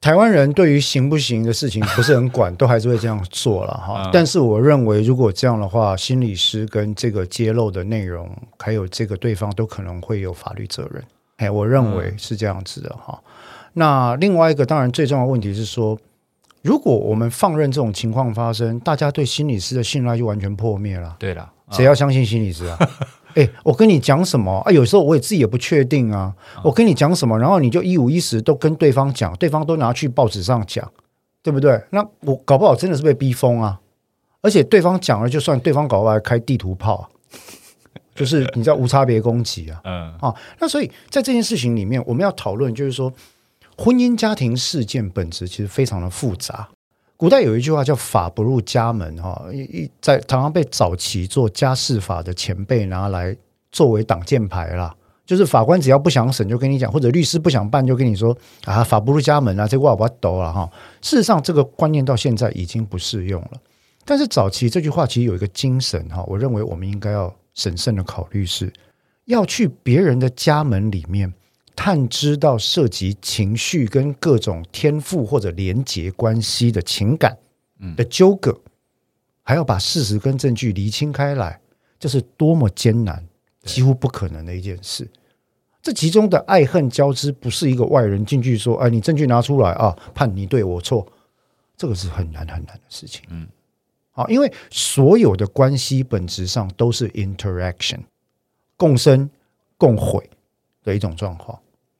[0.00, 4.08] 台湾人对于行不行的事情不是很管，都还是会这样做了哈。
[4.12, 11.04] 但是，我认为如果这样的话，心理师跟这个揭露的内容，还有这个对方都可能会有法律责任。
[11.36, 13.18] 哎，我认为是这样子的哈。
[13.22, 13.30] 嗯、
[13.74, 15.98] 那另外一个，当然最重要的问题是说，
[16.62, 21.16] 如果我们放任这种情况发生，大家对心理师的信赖就完全破灭了。
[21.18, 22.78] 对了，谁要相信心理师啊？
[23.34, 24.72] 哎，我跟你讲什么啊？
[24.72, 26.34] 有时候我也自己也不确定啊。
[26.64, 30.90] 我跟你讲什么，然后你就一五一十都跟对方讲，对方都拿去报纸上讲，
[31.42, 31.80] 对不对？
[31.90, 33.80] 那我搞不好真的是被逼疯啊！
[34.42, 37.08] 而且对方讲了就算，对方搞不好还开地图炮啊，
[38.14, 39.80] 就是你知道无差别攻击啊。
[39.84, 43.12] 嗯啊，那所以在这件事情里面，我们要讨论就是说，
[43.82, 46.68] 婚姻家庭事件本质其实非常的复杂。
[47.16, 53.34] 古代有一句话叫“法不入家门”哈，一在常常被早期做家事法的前辈拿来
[53.72, 54.94] 作为挡箭牌啦。
[55.24, 60.70] 就是法官只要不想审，就跟你讲；或者律师不想办，就跟你说啊，“法不入家门”啊，这话我不要抖了哈。
[61.00, 63.52] 事实上，这个观念到现在已经不适用了。
[64.04, 68.70] 但是早期这句话其实有一个精神哈，我认为我们应该要审慎的考虑，是
[69.24, 71.32] 要去别人的家门里面。
[71.74, 77.36] 探知到涉及情绪跟各种天赋或者连结关系的情感
[77.96, 78.58] 的纠葛，
[79.42, 81.60] 还要把事实跟证据厘清开来，
[81.98, 83.26] 这是多么艰难、
[83.62, 85.08] 几乎不可能的一件事。
[85.82, 91.10] 这其中的爱恨交织，不是一个外人进去说：“哎，你证据拿出来啊，判你对我错。”
[91.74, 93.22] 这个是很难很难的事情。
[93.30, 93.48] 嗯，
[94.10, 98.00] 好，因为所有的关系本质上都是 interaction，
[98.76, 99.30] 共生
[99.78, 100.29] 共毁
[100.84, 101.58] 的一种状况。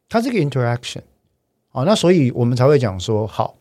[0.08, 1.02] 它是个 interaction，
[1.70, 3.54] 啊，那所以我们才会讲说，好，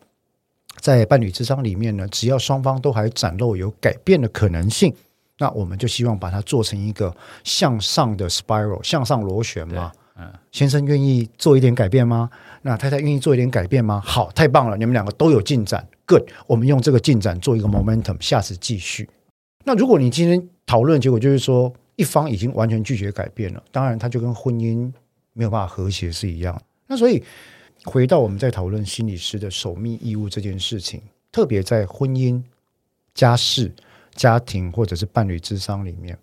[0.80, 4.92] 在伴侣之商里面呢，只要双方都还展露有改变的可能性，
[5.38, 9.92] 那我们就希望把它做成一个向上的 spiral，向上螺旋嘛。
[10.16, 12.28] 嗯，先生愿意做一点改变吗？
[12.62, 14.02] 那太太愿意做一点改变吗？
[14.04, 19.08] 好，太棒了，你们两个都有进展，good，我们用这个进展做一个 momentum，下次继续。
[19.64, 24.92] 那如果你今天讨论结果就是说，一方已经完全拒绝改变了，当然他就跟婚姻。
[25.32, 26.60] 没有办法和谐是一样。
[26.86, 27.22] 那所以
[27.84, 32.42] 回到我们在讨论心理师的守密义务这件事情，特别在婚姻、
[33.14, 33.72] 家事、
[34.14, 36.18] 家庭或者是伴侣咨商里面，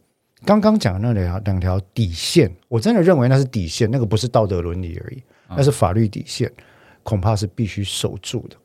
[0.45, 6.51] 刚刚讲的那两条两条底线，我真的认为那是底线，那个不是道德伦理而已，那是法律底线，
[7.03, 8.55] 恐怕是必须守住的。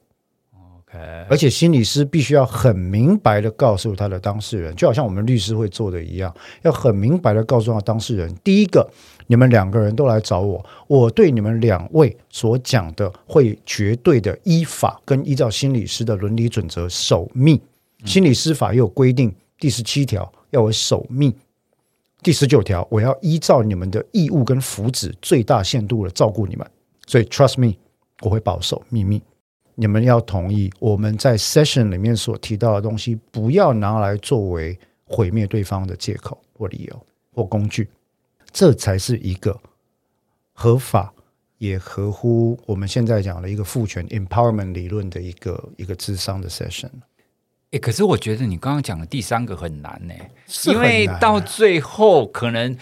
[1.26, 8.86] 而且心理师必须要很明白的告诉他的当事人，就好像我们律师会做的一样，要很明白的告诉他当事人：第一个，
[9.26, 17.60] 你们两个人都来找我，我对你们两位所讲的会绝对的依法跟依照心理师的伦理准则守密。
[18.04, 21.34] 心理师法也有规定，第十七条要我守密，
[22.22, 26.68] 第十九条我要依照你们的义务跟福祉，最大限度的照顾你们。
[27.06, 27.76] 所以，trust me，
[28.22, 29.22] 我会保守秘密。
[29.74, 37.88] 你们要同意我们在 session 里面所提到的东西，不要拿来作为毁灭对方的借口或理由或工具，
[38.52, 39.60] 这才是一个
[40.52, 41.12] 合法
[41.58, 46.90] 也合乎我们现在讲的一个父权 empowerment 理论的一个一个智商的 session。
[47.70, 50.14] 诶，可是我觉得你刚刚讲的第三个很难呢，
[50.66, 52.76] 因为到最后可能。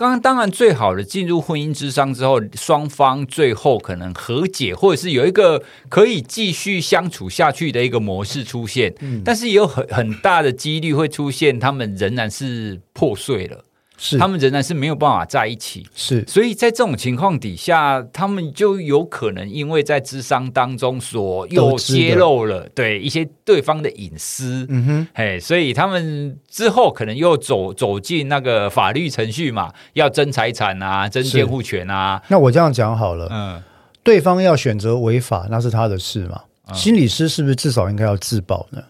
[0.00, 13.64] 刚刚当然最好的进入婚姻之商之后，双方最后可能和解，或者是有一个可以继续相处下去的一个模式出现，嗯，但是也有很很大的几率会出现，他们仍然是破碎了。
[13.98, 15.86] 是，他们仍然是没有办法在一起。
[15.94, 24.64] 是，所以在这种情况底下，他们就有可能因为在智商当中所又揭露了对一些对方的隐私。
[24.68, 32.22] 嗯哼，嘿，所以他们之后可能又走走进那个法律程序嘛，要争财产啊，争监护权啊。
[32.28, 33.60] 那我这样讲好了，嗯，
[34.04, 36.40] 对方要选择违法，那是他的事嘛。
[36.68, 38.80] 嗯，心理师是不是至少应该要自保呢？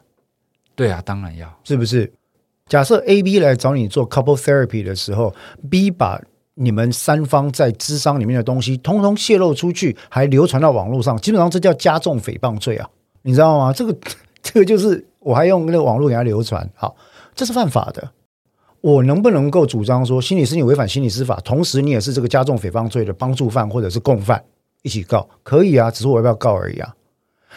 [0.77, 2.13] 对啊，当然要，是不是？
[2.69, 5.35] 假设 A、B 来找你做 couple therapy 的时候
[5.71, 6.21] ，B 把
[6.55, 12.89] 你们三方在咨商里面的东西通通泄露出去，还流传到网络上，基本上这叫加重诽谤罪啊，
[13.23, 13.73] 你知道吗？
[13.73, 13.97] 这个
[14.43, 16.95] 这个就是我还用那个网络给他流传，好，
[17.35, 18.11] 这是犯法的。
[18.81, 24.43] 我能不能够主张说，心理师你违反心理师法，同时你也是这个加重诽谤罪的帮助犯或者是共犯，
[24.83, 26.95] 一起告可以啊，只是我要不要告而已啊。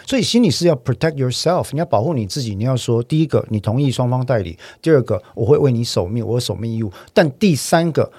[0.06, 2.56] 所以心理师要 protect yourself，你要保护你自己。
[2.56, 6.92] 你要说，第一个，你同意双方代理；第二个，我会为你守密，我有守密义务。
[7.14, 8.12] 但第三个，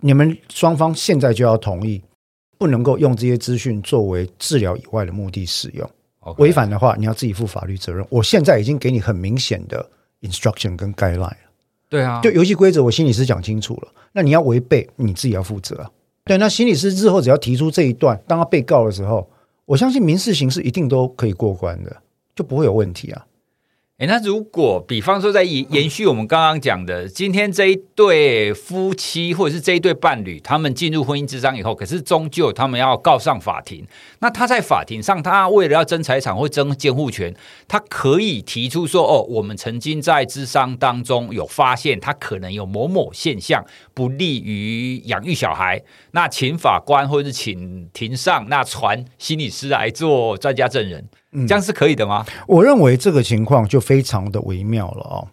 [0.00, 2.02] 你们双方现在就要同意，
[2.58, 5.88] 不能够用这些资讯作为治疗以外的目的使用。
[6.36, 8.04] 违.反的话，你要自己负法律责任。
[8.10, 9.88] 我现在已经给你很明显的
[10.20, 11.36] instruction 跟 guideline 了。
[11.88, 13.88] 对啊，就游戏规则，我心理师讲清楚了。
[14.12, 15.90] 那你要违背，你自己要负责。
[16.24, 19.28] 对，那心理师日后只要提出这一段，当他被告的时候。
[19.70, 21.96] 我相信民事、刑事一定都可以过关的，
[22.34, 23.24] 就不会有问题啊。
[24.00, 33.86] 哎，那如果比方说在延延续我们刚刚讲的，今天这一对夫妻或者是这一对伴侣，他们进入婚姻之章以后，可是终究他们要告上法庭。
[34.20, 37.34] 那他在法庭上，他为了要争财产或争监护权，
[37.68, 45.82] 他可以提出说：“哦，我们曾经在智商当中有发现，他可能有某某现象不利于养育小孩。”
[46.12, 51.06] 那请法官或者是请庭上那传心理师来做专家证人。
[51.32, 52.26] 嗯，这样是可以的吗？
[52.48, 55.28] 我认为这个情况就非常的微妙了哦。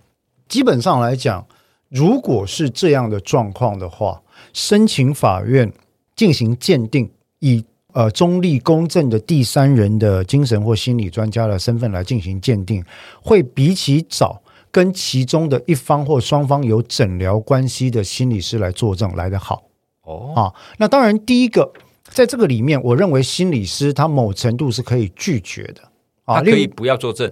[0.47, 1.45] 基本上来讲，
[1.89, 4.21] 如果是这样的状况的话，
[4.53, 5.73] 申请法院
[6.15, 12.83] 进行鉴定，以呃中立公正的第三人的精神或心理专家的身份来进行鉴定，
[13.21, 14.39] 会比起找
[14.71, 19.63] 跟其中的一方或双方有诊疗关系的心理师来作证来得好。
[20.03, 21.73] 哦，啊，那当然第一个。
[22.09, 25.81] 在这个里面，我认为心理师他某程度是可以拒绝的
[26.25, 27.31] 啊，他可以不要作证。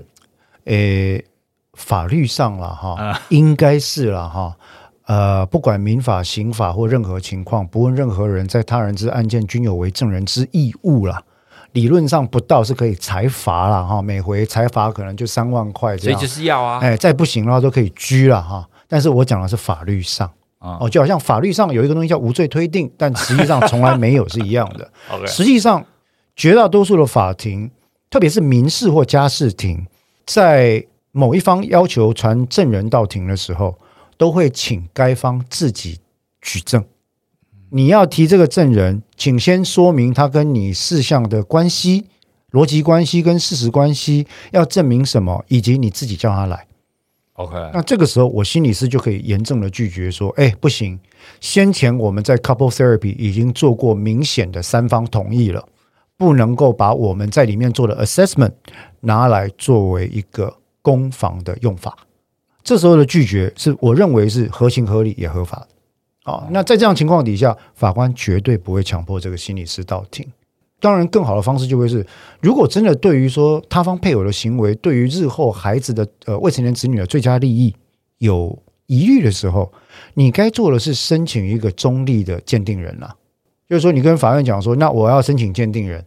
[0.65, 1.23] 诶，
[1.73, 4.55] 法律上了哈，啊、应该是了哈。
[5.05, 11.21] 呃，不管民法、刑法或任何情况，不问任何人在他人之案件均有为证人之义务了。
[11.73, 16.79] 理论上不到是可以裁罚了哈，每回裁罚可能就三万块，所以就是要啊。
[16.79, 18.67] 哎，再不行的话都可以拘了哈。
[18.87, 20.31] 但是我讲的是法律上。
[20.79, 24.91] 哦，就好像法律上有一个东西叫无罪推定，但实际上从来没有是一样的。
[25.27, 25.85] 实际上，
[26.35, 27.69] 绝大多数的法庭，
[28.09, 29.85] 特别是民事或家事庭，
[30.25, 33.77] 在某一方要求传证人到庭的时候，
[34.17, 35.99] 都会请该方自己
[36.41, 36.83] 举证。
[37.69, 42.05] 你要提这个证人，请先说明他跟你事项的关系、
[42.51, 46.67] 逻辑关系跟事实关系，要证明什么，以及你自己叫他来。
[47.35, 50.97] OK，那这个时候我心理师就可以严正的拒绝说：“哎，不行，
[51.41, 55.67] 先前我们在 couple therapy 已经做过明显的三方同意了，
[56.15, 58.53] 不能够把我们在里面做的 assessment
[59.01, 61.97] 拿来作为一个攻防的用法。”
[62.63, 66.31] 这时候的拒绝是我认为是合情合理也合法的。
[66.31, 70.25] 啊，那在这样情况底下，法官绝对不会强迫这个心理师到庭。
[70.79, 72.05] 当然，更好的方式就会是，
[72.41, 77.73] 如果真的对于说他方配偶的行为，对于日后孩子的呃未成年子女的最佳利益
[78.19, 79.71] 有疑虑的时候，
[80.13, 83.15] 你该做的是申请一个中立的鉴定人啊，
[83.67, 86.03] 就是说，你跟法院讲说，那我要申请鉴定人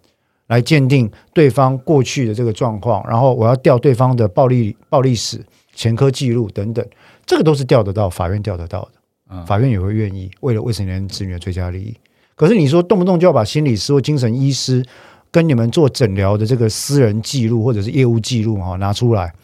[0.47, 5.45] 来鉴定对方过去的这个状况，然后我要调对方的暴力暴力史、
[5.75, 6.87] 前科记录等等，
[7.27, 11.95] 这个都是调得到，法院调得到的，法院也会愿意为了未成年子女的最佳利益。
[12.39, 14.84] 可是你说动不动就要把心理师或精神医师
[15.32, 19.34] 跟你们做诊疗的这个私人记录或者是业务记录哈拿出来，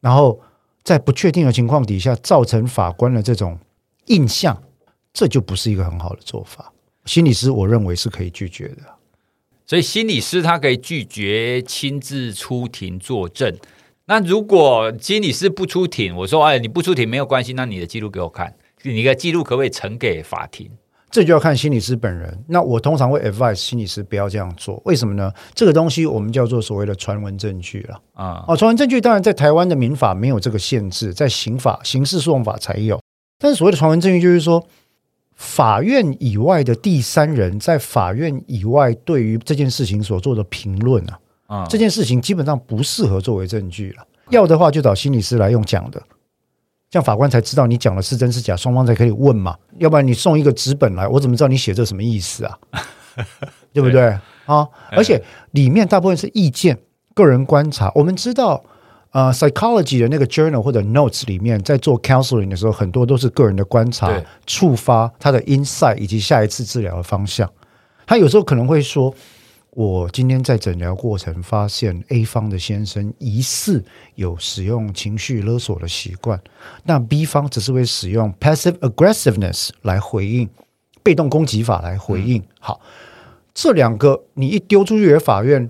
[0.00, 0.38] 然后
[0.82, 3.58] 在不确定的情况底下造成法官的这种
[4.08, 4.62] 印象，
[5.14, 6.70] 这就不是一个很好的做法。
[7.06, 8.82] 心理师我认为是可以拒绝的，
[9.64, 13.56] 所以心理师他可以拒绝亲自出庭作证。
[14.04, 20.70] 那如果心理师不出庭，我说哎你不出庭没有关系，那你的记录给我看，你的记录可不可以呈给法庭？
[21.14, 22.36] 这就要看心理师本人。
[22.48, 24.82] 那我通常会 advise 心理师不要这样做。
[24.84, 25.32] 为什么呢？
[25.54, 28.44] 这个东西我们叫做所谓的传闻证据了啊。
[28.48, 33.00] 哦，传闻证据当然在台湾的民法没有这个限制，在刑法、刑事诉讼法才有。
[33.38, 34.66] 但是所谓的传闻证据，就是说
[35.36, 44.04] 法院以外的第三人在法院以外对于这件事情所做的评论啊，啊，这件事情基本上不适合作为证据了。
[44.30, 46.02] 要的话就找心理师来用讲的。
[46.94, 49.56] 这样法官才知道你讲的是真是假，双方才可以问嘛。
[49.78, 52.56] 要不然你送一个纸本来，我怎么知道你写这什么意思啊？
[53.74, 54.64] 对不对，对啊？
[54.92, 55.20] 而且
[55.50, 56.78] 里面大部分是意见、
[57.12, 57.90] 个人观察。
[57.96, 58.62] 我们知道，
[59.10, 64.08] 呃，psychology 的那个 journal 或者 notes 里面，在做 counseling 的时候，很多都是个人的观察，
[64.46, 67.50] 触发他的 insight 以及下一次治疗的方向。
[68.06, 69.12] 他有时候可能会说。
[69.74, 76.40] 我今天在诊疗过程发现，A 方的先生疑似有使用情绪勒索的习惯，
[76.84, 80.48] 那 B 方只是会使用 passive aggressiveness 来回应，
[81.02, 82.40] 被动攻击法来回应。
[82.60, 82.80] 好，
[83.52, 85.68] 这两个你一丢出去给法院，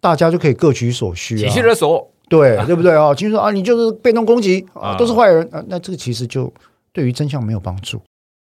[0.00, 1.38] 大家就可以各取所需啊。
[1.38, 3.14] 情绪勒索，对对不对啊？
[3.14, 6.52] 情绪说啊，你就是被动攻击啊，都是坏人啊，那这个其实就
[6.92, 8.00] 对于真相没有帮助。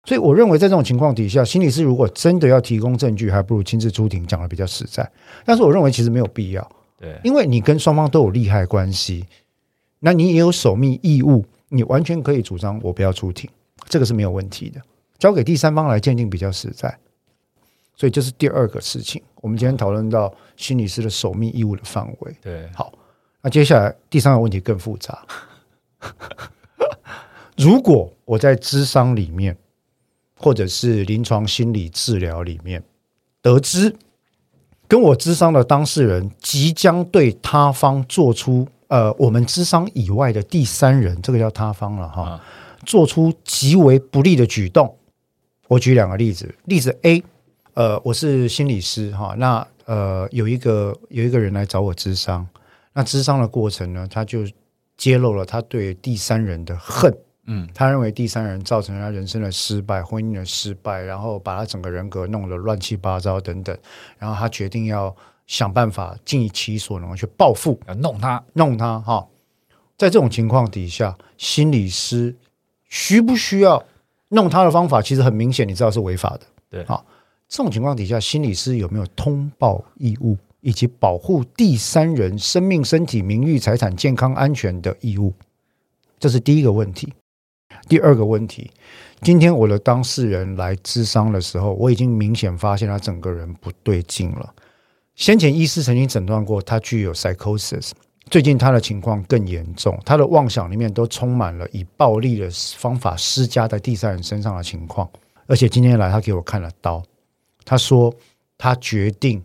[0.05, 5.09] 所以我认为，在这种情况底下，心理师如果真的要提供证据，还不如亲自出庭讲的比较实在。
[5.44, 9.26] 但是我认为其实没有必要，对，因为你跟双方都有利害关系，
[9.98, 13.48] 那你也有守密义务，你完全可以主张我不要出庭，
[13.90, 14.80] 这个是没有问题的，
[15.18, 16.98] 交给第三方来鉴定比较实在。
[17.94, 22.34] 所以这是第二个事情，我们今天讨论到心理师的守密义务的范围。
[22.40, 22.90] 对，好，
[23.42, 25.22] 那接下来第三个问题更复杂，
[27.59, 29.55] 如果我在智商里面。
[30.43, 32.82] 或者是临床心理治疗里面
[33.43, 33.95] 得知，
[34.88, 42.45] 跟我咨商的当事人即将对他方做出呃，我们咨商以外的第三人，这个叫他方了哈，啊、
[42.86, 44.97] 做出极为不利的举动。
[45.68, 47.22] 我举两个例子，例子 A，
[47.74, 52.49] 呃，我是心理师哈，那呃有一个有一个人来找我咨商，
[52.95, 54.41] 那咨商的过程呢，他就
[54.97, 57.14] 揭露了他对第三人的恨。
[57.53, 63.76] 嗯，他认为第三人造成了他人生的失败、婚姻的失败，然后把他整个人格弄得乱七八糟等等，
[64.18, 65.14] 然后他决定要
[65.48, 69.26] 想办法尽其所能去报复，要弄他，弄他哈。
[69.98, 72.36] 在这种情况底下，心理师
[72.88, 73.84] 需不需要
[74.28, 75.03] 弄他的方法？
[75.03, 76.42] 其实很明显，你知道是违法的。
[76.70, 77.05] 对，好，
[77.48, 85.34] 这种情况底下，心理师有没有通报义务，以及保护第三人生命、身体、名誉、财产、健康、安全的义务？
[86.20, 87.12] 这是第一个问题。
[87.91, 88.70] 第二个问题，
[89.20, 94.55] 今天我的当事人来咨商的时候，我已经明显发现他整个人不对劲了。
[95.16, 97.91] 先前医师曾经诊断过他具有 psychosis，
[98.30, 105.11] 最近他的情况更严重，他的妄想里面都充满了以暴力的方法施加在第三人身上的情况。
[105.49, 107.03] 而且今天来，他给我看了刀，
[107.64, 108.14] 他说
[108.57, 109.43] 他决定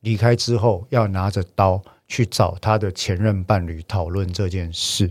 [0.00, 5.08] 离开之后要拿着刀去找他的前任伴侣讨论这件事。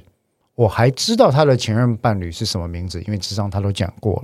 [0.58, 4.24] 我还知道他的前任伴侣是什么名字，因为咨商他都讲过了。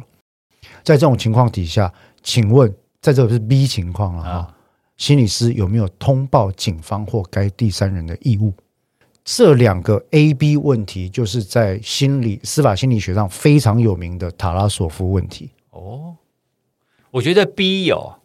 [0.82, 4.56] 在这种情况底下，请问，在这个是 B 情况了啊？
[4.98, 8.52] 心理师有没有通报警方或该第三人的义务？
[9.24, 15.52] 这两个 A、B 问题，就是在心理司法心理学上非常有名的塔拉索夫问题。
[15.70, 16.16] 哦，
[17.12, 18.16] 我觉得 B 有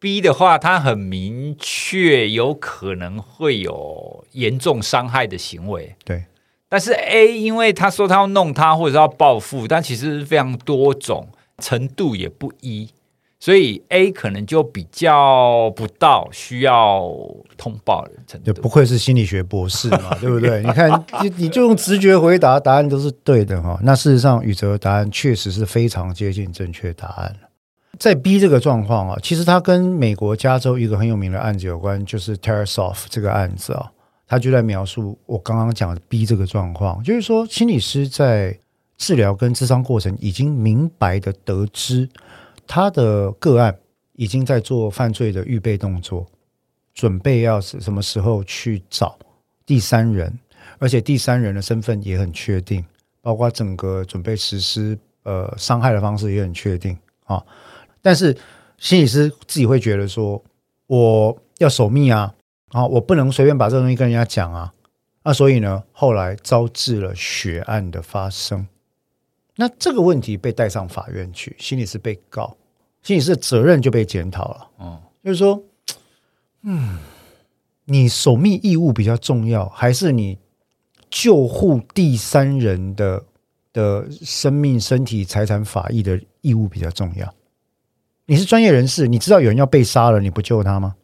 [0.00, 5.94] B 的话，他很明确，有可能会有严重伤害的行为。
[6.04, 6.24] 对。
[6.70, 12.88] 但是 A，因为他说他要弄他，或者是要报复，但其实是非常多种，程度也不一，
[13.40, 17.10] 所以 A 可能就比较不到需要
[17.56, 18.52] 通报的程度。
[18.62, 20.62] 不愧是心理学博士嘛， 对不对？
[20.62, 23.76] 你看，你你就用直觉回答，答案都是对的哈。
[23.82, 27.34] 那事实上，宇哲的答案确实是非常接近正确答案。
[27.98, 33.90] 在 B 这个状况啊，其实它跟美国加州一个很有名的案子有关，就是 Tarasoff 这个案子啊。
[34.30, 38.56] 他就在描述我刚刚讲的 B 这个状况，就是说，心理师在
[38.96, 42.08] 治疗跟咨商过程已经明白的得知，
[42.64, 43.76] 他的个案
[44.12, 46.24] 已经在做犯罪的预备动作，
[46.94, 49.18] 准备要是什么时候去找
[49.66, 50.32] 第三人，
[50.78, 52.84] 而且第三人的身份也很确定，
[53.20, 57.44] 包括整个准备实施呃伤害的方式也很确定啊。
[58.00, 58.36] 但是
[58.78, 60.40] 心理师自己会觉得说，
[60.86, 62.32] 我要守密啊。
[62.70, 64.72] 啊，我不能随便把这个东西跟人家讲啊，
[65.24, 68.66] 那所以呢，后来招致了血案的发生。
[69.56, 72.56] 那这个问题被带上法院去，心理师被告，
[73.02, 74.68] 心理师的责任就被检讨了。
[74.78, 75.62] 嗯，就是说，
[76.62, 76.98] 嗯，
[77.84, 80.38] 你守密义务比较重要，还是你
[81.10, 83.24] 救护第三人的
[83.72, 87.34] 的生命、身体、财产、法益的义务比较重要？
[88.26, 90.94] 你是专业人士，你知道有人要被杀了，你不救他吗？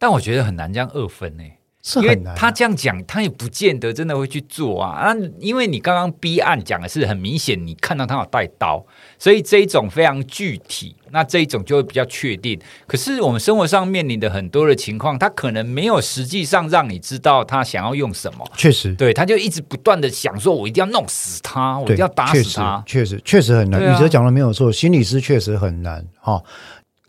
[0.00, 1.44] 但我觉得很难这样二分呢，
[1.82, 2.34] 是很难。
[2.34, 5.14] 他这样讲，他也不见得真的会去做啊啊！
[5.38, 8.86] 因为你刚刚 B 案讲的是很明显，你看到他有带刀，
[9.18, 12.58] 所以这一种非常具体，那这一种就会比较确定。
[12.86, 18.50] 可是我们生活上面临的很多的情况，他可能没有实际上让你知道他想要用什么。
[18.56, 22.82] 确实，对，他就一直不断的想说，我一定要弄死他，我一定要打死他。
[22.86, 23.82] 确实，确实很难。
[23.82, 26.42] 宇哲讲的没有错，心理师确实很难哈。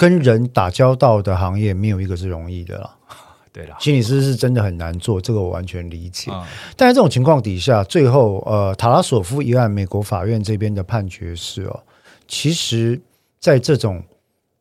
[0.02, 2.90] 跟人打交道的行业没有一个是容易的了，
[3.54, 6.32] 对了，心理师是真的很难做，这个我完全理解。
[6.32, 6.44] 嗯、
[6.76, 11.84] 但在这种情况底下，最后呃，塔拉索夫一案，美国法院这边的判决是哦，
[12.28, 13.00] 其实，
[13.40, 14.04] 在这种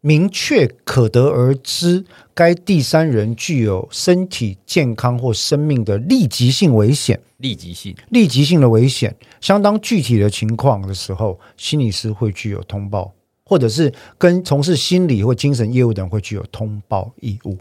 [0.02, 13.10] 明确可得而知，该第三人具有身体健康或生命的立即性危险，立即性、立即性的危险，相当具体的情况的时候，心理师会具有通报。
[13.50, 17.58] 或者是跟从事心理或精神业务的人会具有通报义务。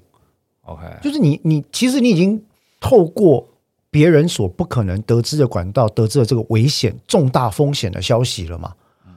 [0.66, 2.40] OK，就是你你其实你已经
[2.80, 3.44] 透过
[3.90, 8.72] 别人所不可能得知的管道得知了这个危险重大风险的消息了嘛？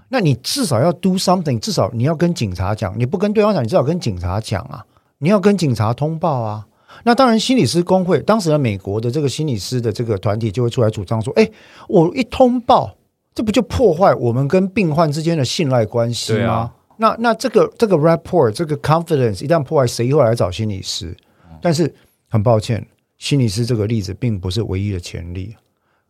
[0.08, 4.82] 那你至少要 do something，至少你要跟警察讲，你不跟对方讲，你至少跟警察讲啊，
[5.18, 6.66] 你要跟警察通报啊。
[7.04, 11.46] 那当然，心理师工会当时的美国的这个心理师的这个团体就会出来主张说：“哎，
[11.86, 12.96] 我一通报。”
[13.34, 16.52] 这不就破坏我们跟病患之间的信赖关系吗？
[16.52, 21.16] 啊、那那这个这个 rapport 这个 confidence 一旦破坏，谁会来找心理师？
[21.50, 21.92] 嗯、但是
[22.28, 22.86] 很抱歉，
[23.18, 25.56] 心理师这个例子并不是唯一的前例。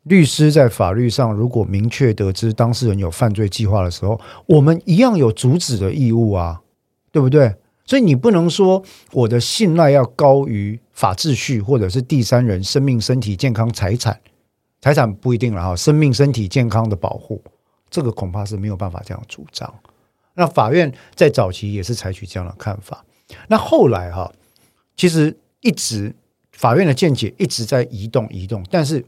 [0.04, 6.60] 律师在法律上如果明确得知当事人有犯罪计划的时候，我们一样有阻止的义务啊，
[7.12, 7.54] 对不对？
[7.84, 14.18] 所以你不能说我的信赖要高于法秩序，或者是第三人生命、身体健康、财产。
[14.82, 17.42] 财产不一定了哈，生命、身体健康的保护，
[17.88, 19.72] 这个恐怕是没有办法这样主张。
[20.34, 23.02] 那法院在早期也是采取这样的看法。
[23.48, 24.30] 那后来哈，
[24.94, 26.14] 其实一直
[26.52, 29.02] 法院的见解一直在移动移动，但是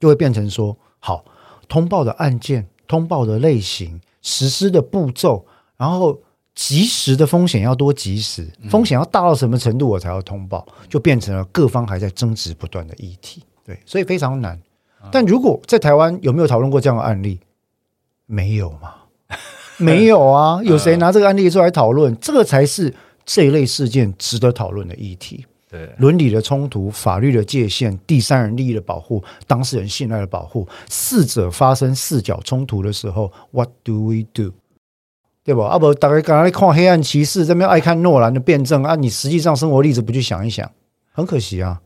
[0.00, 1.24] 就会变成说，好，
[1.68, 6.20] 通报的案件、通报的类型、实施的步骤，然后。
[6.58, 13.44] 及时的风险要多及时，风险要大到什么程度我才要通报，就变成了各方还在争执不断的议题。
[13.62, 14.58] 对，所以非常难。
[15.10, 17.40] 但如果在台湾有没有讨论过这样的案例？
[18.26, 18.94] 没有嘛？
[19.78, 20.60] 没有啊？
[20.64, 22.16] 有谁拿这个案例出来讨论？
[22.20, 22.92] 这个才是
[23.24, 25.44] 这一类事件值得讨论的议题。
[25.68, 34.52] 对，伦理的冲突、法律的界限、第三人利益的保护、当事人信赖的保护，四者发生四角冲突的时候，What do we do？
[35.42, 35.66] 对吧？
[35.66, 40.70] 啊不，大家刚才看《黑暗骑士》这边爱看诺兰的辩证啊，你实际上生活例子不去想一想，
[41.12, 41.80] 很可惜啊。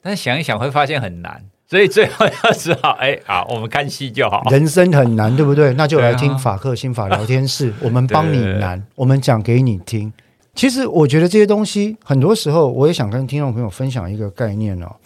[0.00, 4.42] 但是想一想会发现很难，所以最后要只好哎，好，我们看戏就好。
[4.50, 5.72] 人生很难，对不对？
[5.72, 10.12] 那就来听法客心法聊天室， 我们帮你难，我们讲给你听。
[10.54, 14.96] 其实我觉得这些东西，很多时候我也想跟听众朋友分享一个概念哦。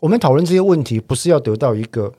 [0.00, 2.12] 我们讨论这些问题，不是要得到一个。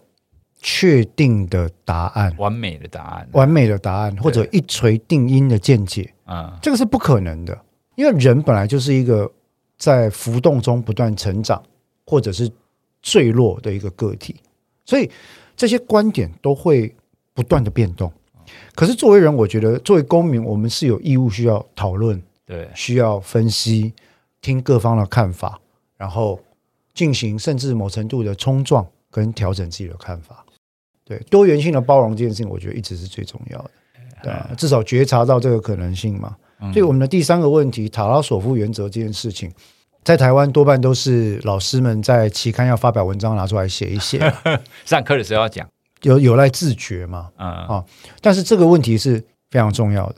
[0.60, 7.56] 确定的答案，完美的答案，完美的答案，或者一锤定音的见解，啊，这个是不可能的，
[7.94, 9.32] 因为人本来就是一个
[9.78, 11.62] 在浮动中不断成长，
[12.08, 12.50] 或者是
[13.08, 14.36] 坠落的一个个体，
[14.84, 15.10] 所以
[15.56, 16.94] 这些观点都会
[17.34, 18.12] 不断的变动。
[18.76, 23.94] 可是作为人，我觉得作为公民，我们是有义务需要讨论，对，需要分析，
[24.42, 25.58] 听各方的看法，
[25.96, 26.38] 然后
[26.94, 30.46] 进行甚至某程度的冲撞跟调整自己的看法。
[31.06, 33.72] 对多元性的包容这件事情，我觉得一直是最重要的，
[34.24, 36.36] 对啊，至少觉察到这个可能性嘛。
[36.74, 39.50] 所以我们的第三个问题，塔拉索夫原则这件事情，
[40.08, 44.18] 在台湾多半都是老师们在期刊要发表文章拿出来写一写，
[44.86, 45.68] 上课的时候要讲，
[46.04, 47.84] 有有赖自觉嘛，啊，
[48.22, 50.16] 但是这个问题是非常重要的，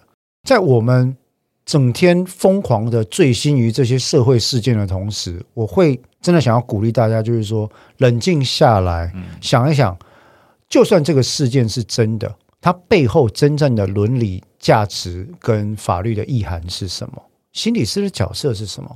[0.47, 1.17] 在我们
[1.65, 7.67] 整天疯狂的醉心于这些社会事件的同时，我会真的想要鼓励大家，就是说
[7.97, 9.11] 冷静下来，
[9.41, 9.97] 想一想。
[10.67, 12.31] 就算这个事件是真的，
[12.61, 17.19] 它背后真正的伦理价值跟法律的意涵是什么？
[17.53, 18.95] 心理师的角色是什么？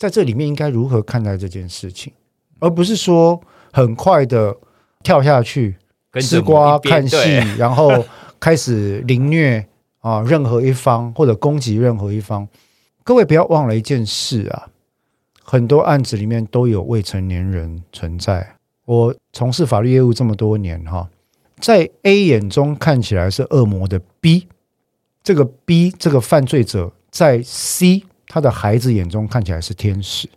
[0.00, 2.10] 在这里面应该如何看待这件事情，
[2.58, 3.38] 而不是说
[3.70, 4.56] 很快的
[5.02, 5.76] 跳下去
[6.22, 7.16] 吃瓜看戏，
[7.58, 8.02] 然后
[8.40, 9.62] 开始凌虐
[9.98, 12.48] 啊任何一方或者攻击任何一方。
[13.04, 14.68] 各位不要忘了一件事啊，
[15.44, 18.56] 很多案子里面都有未成年人存在。
[18.86, 21.10] 我从事法律业务这么多年，哈，
[21.58, 24.48] 在 A 眼中看起来是恶魔的 B，
[25.22, 30.28] 这个 B 这个犯罪者在 C 他的孩子眼中看起来是天使，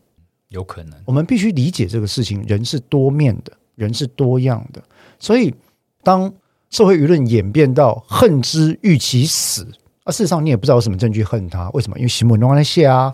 [0.48, 1.00] 有可能。
[1.06, 4.82] 我们必须理解这个事情，人是多面的，人是多样的。
[5.20, 5.54] 所以，
[6.02, 6.34] 当
[6.72, 9.64] 社会舆论演变到恨之欲其死，
[10.06, 11.96] 啊，事实上你也不知道有什么证据恨他，为什么？
[12.00, 13.14] 因为新闻都在写啊。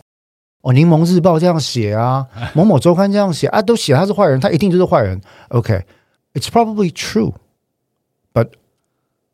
[0.61, 2.25] 哦，《柠檬日报》这样写啊，
[2.55, 5.19] 某某周刊这样写啊，都写他是坏人，他一定就是坏人。
[5.49, 8.49] OK，it's probably true，but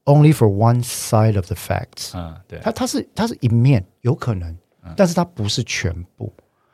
[0.06, 2.12] only for one side of the facts。
[2.16, 4.56] 嗯，对，他他是他是一面，有可能，
[4.96, 6.32] 但是它不是全部。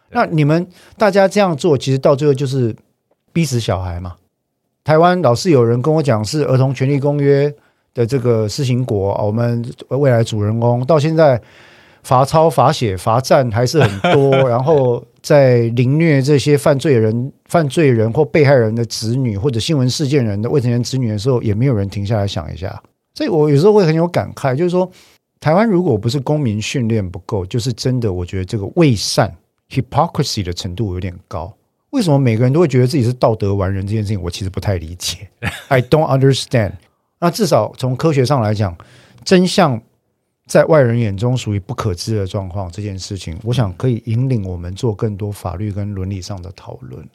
[0.10, 2.76] 那你们大家这样做，其实到最后就是
[3.32, 4.16] 逼死小孩嘛。
[4.84, 7.50] 台湾老是有人跟我讲，是《儿童权利公约》
[7.94, 11.42] 的这个施行国，我们未来主人公到现在。
[12.04, 22.82] 罚抄、罚写、罚站还是很多， 然后在凌虐这些犯罪人、犯罪人或被害人的子女，或者新闻事件人的未成年子女的时候，也没有人停下来想一下。
[23.14, 24.92] 所以我有时候会很有感慨，就是说，
[25.42, 29.36] 台湾如果不是公民训练不够，就是真的，我觉得这个伪善
[29.70, 31.54] （hypocrisy） 的程度有点高。
[31.90, 33.86] 为什么每个人都会觉得自己是道德完人？
[33.86, 35.28] 这件事情我其实不太理解，
[35.68, 36.74] I don't understand。
[37.20, 38.78] 那至少从科学上来讲，
[39.26, 39.82] 真相。
[40.48, 47.08] 在外人眼中属于不可知的状况，这件事情，我想可以引领我们做更多法律跟伦理上的讨论。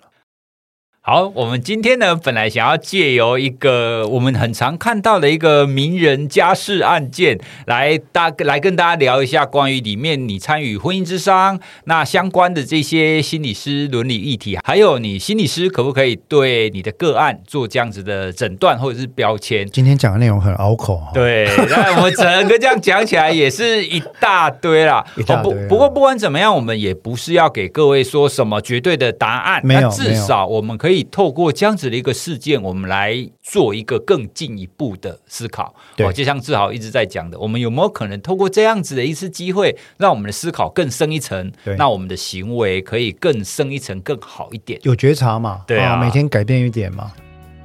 [1.09, 19.65] 好，我们今天呢，本来想要借由一个我们很常看到的一个名人家事案件，来大来跟大家聊一下关于里面你参与婚姻之商那相关的这些心理师伦理议题，还有你心理师可不可以对你的个案做这样子的诊断或者是标签？
[19.71, 25.07] 今天讲的内容很拗口， 对，那我们整个这样讲起来也是一大堆啦。
[25.15, 30.96] 不不过不管怎么样，我们也不是要给各位说什么绝对的答案，没有，那至少我们可以。
[30.97, 35.75] 以透过这样子的一个事件，我们来做一个更进一步的思考。
[35.95, 41.53] 对，就像志豪一直在讲的，我们有没有可能透过这样子的一次机会，让我们的思考更深一层？
[41.65, 44.81] 对，那我们的行为可以更深一层，更好一点。
[44.85, 45.61] 有觉察嘛？
[45.67, 47.13] 对啊，啊，每天改变一点嘛。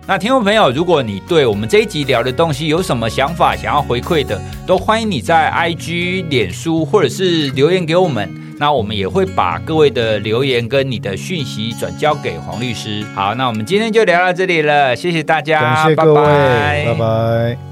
[0.07, 8.29] 那听众朋友，如果你对我们这一集聊的东西有什么想法，想要回馈的，都欢迎你在 IG、脸书或者是留言给我们。
[8.61, 13.03] 那我们也会把各位的留言跟你的讯息转交给黄律师。
[13.15, 16.93] 好，那我们今天就聊到这里了，谢谢大家，感谢各位，拜拜。
[16.93, 17.70] 拜拜。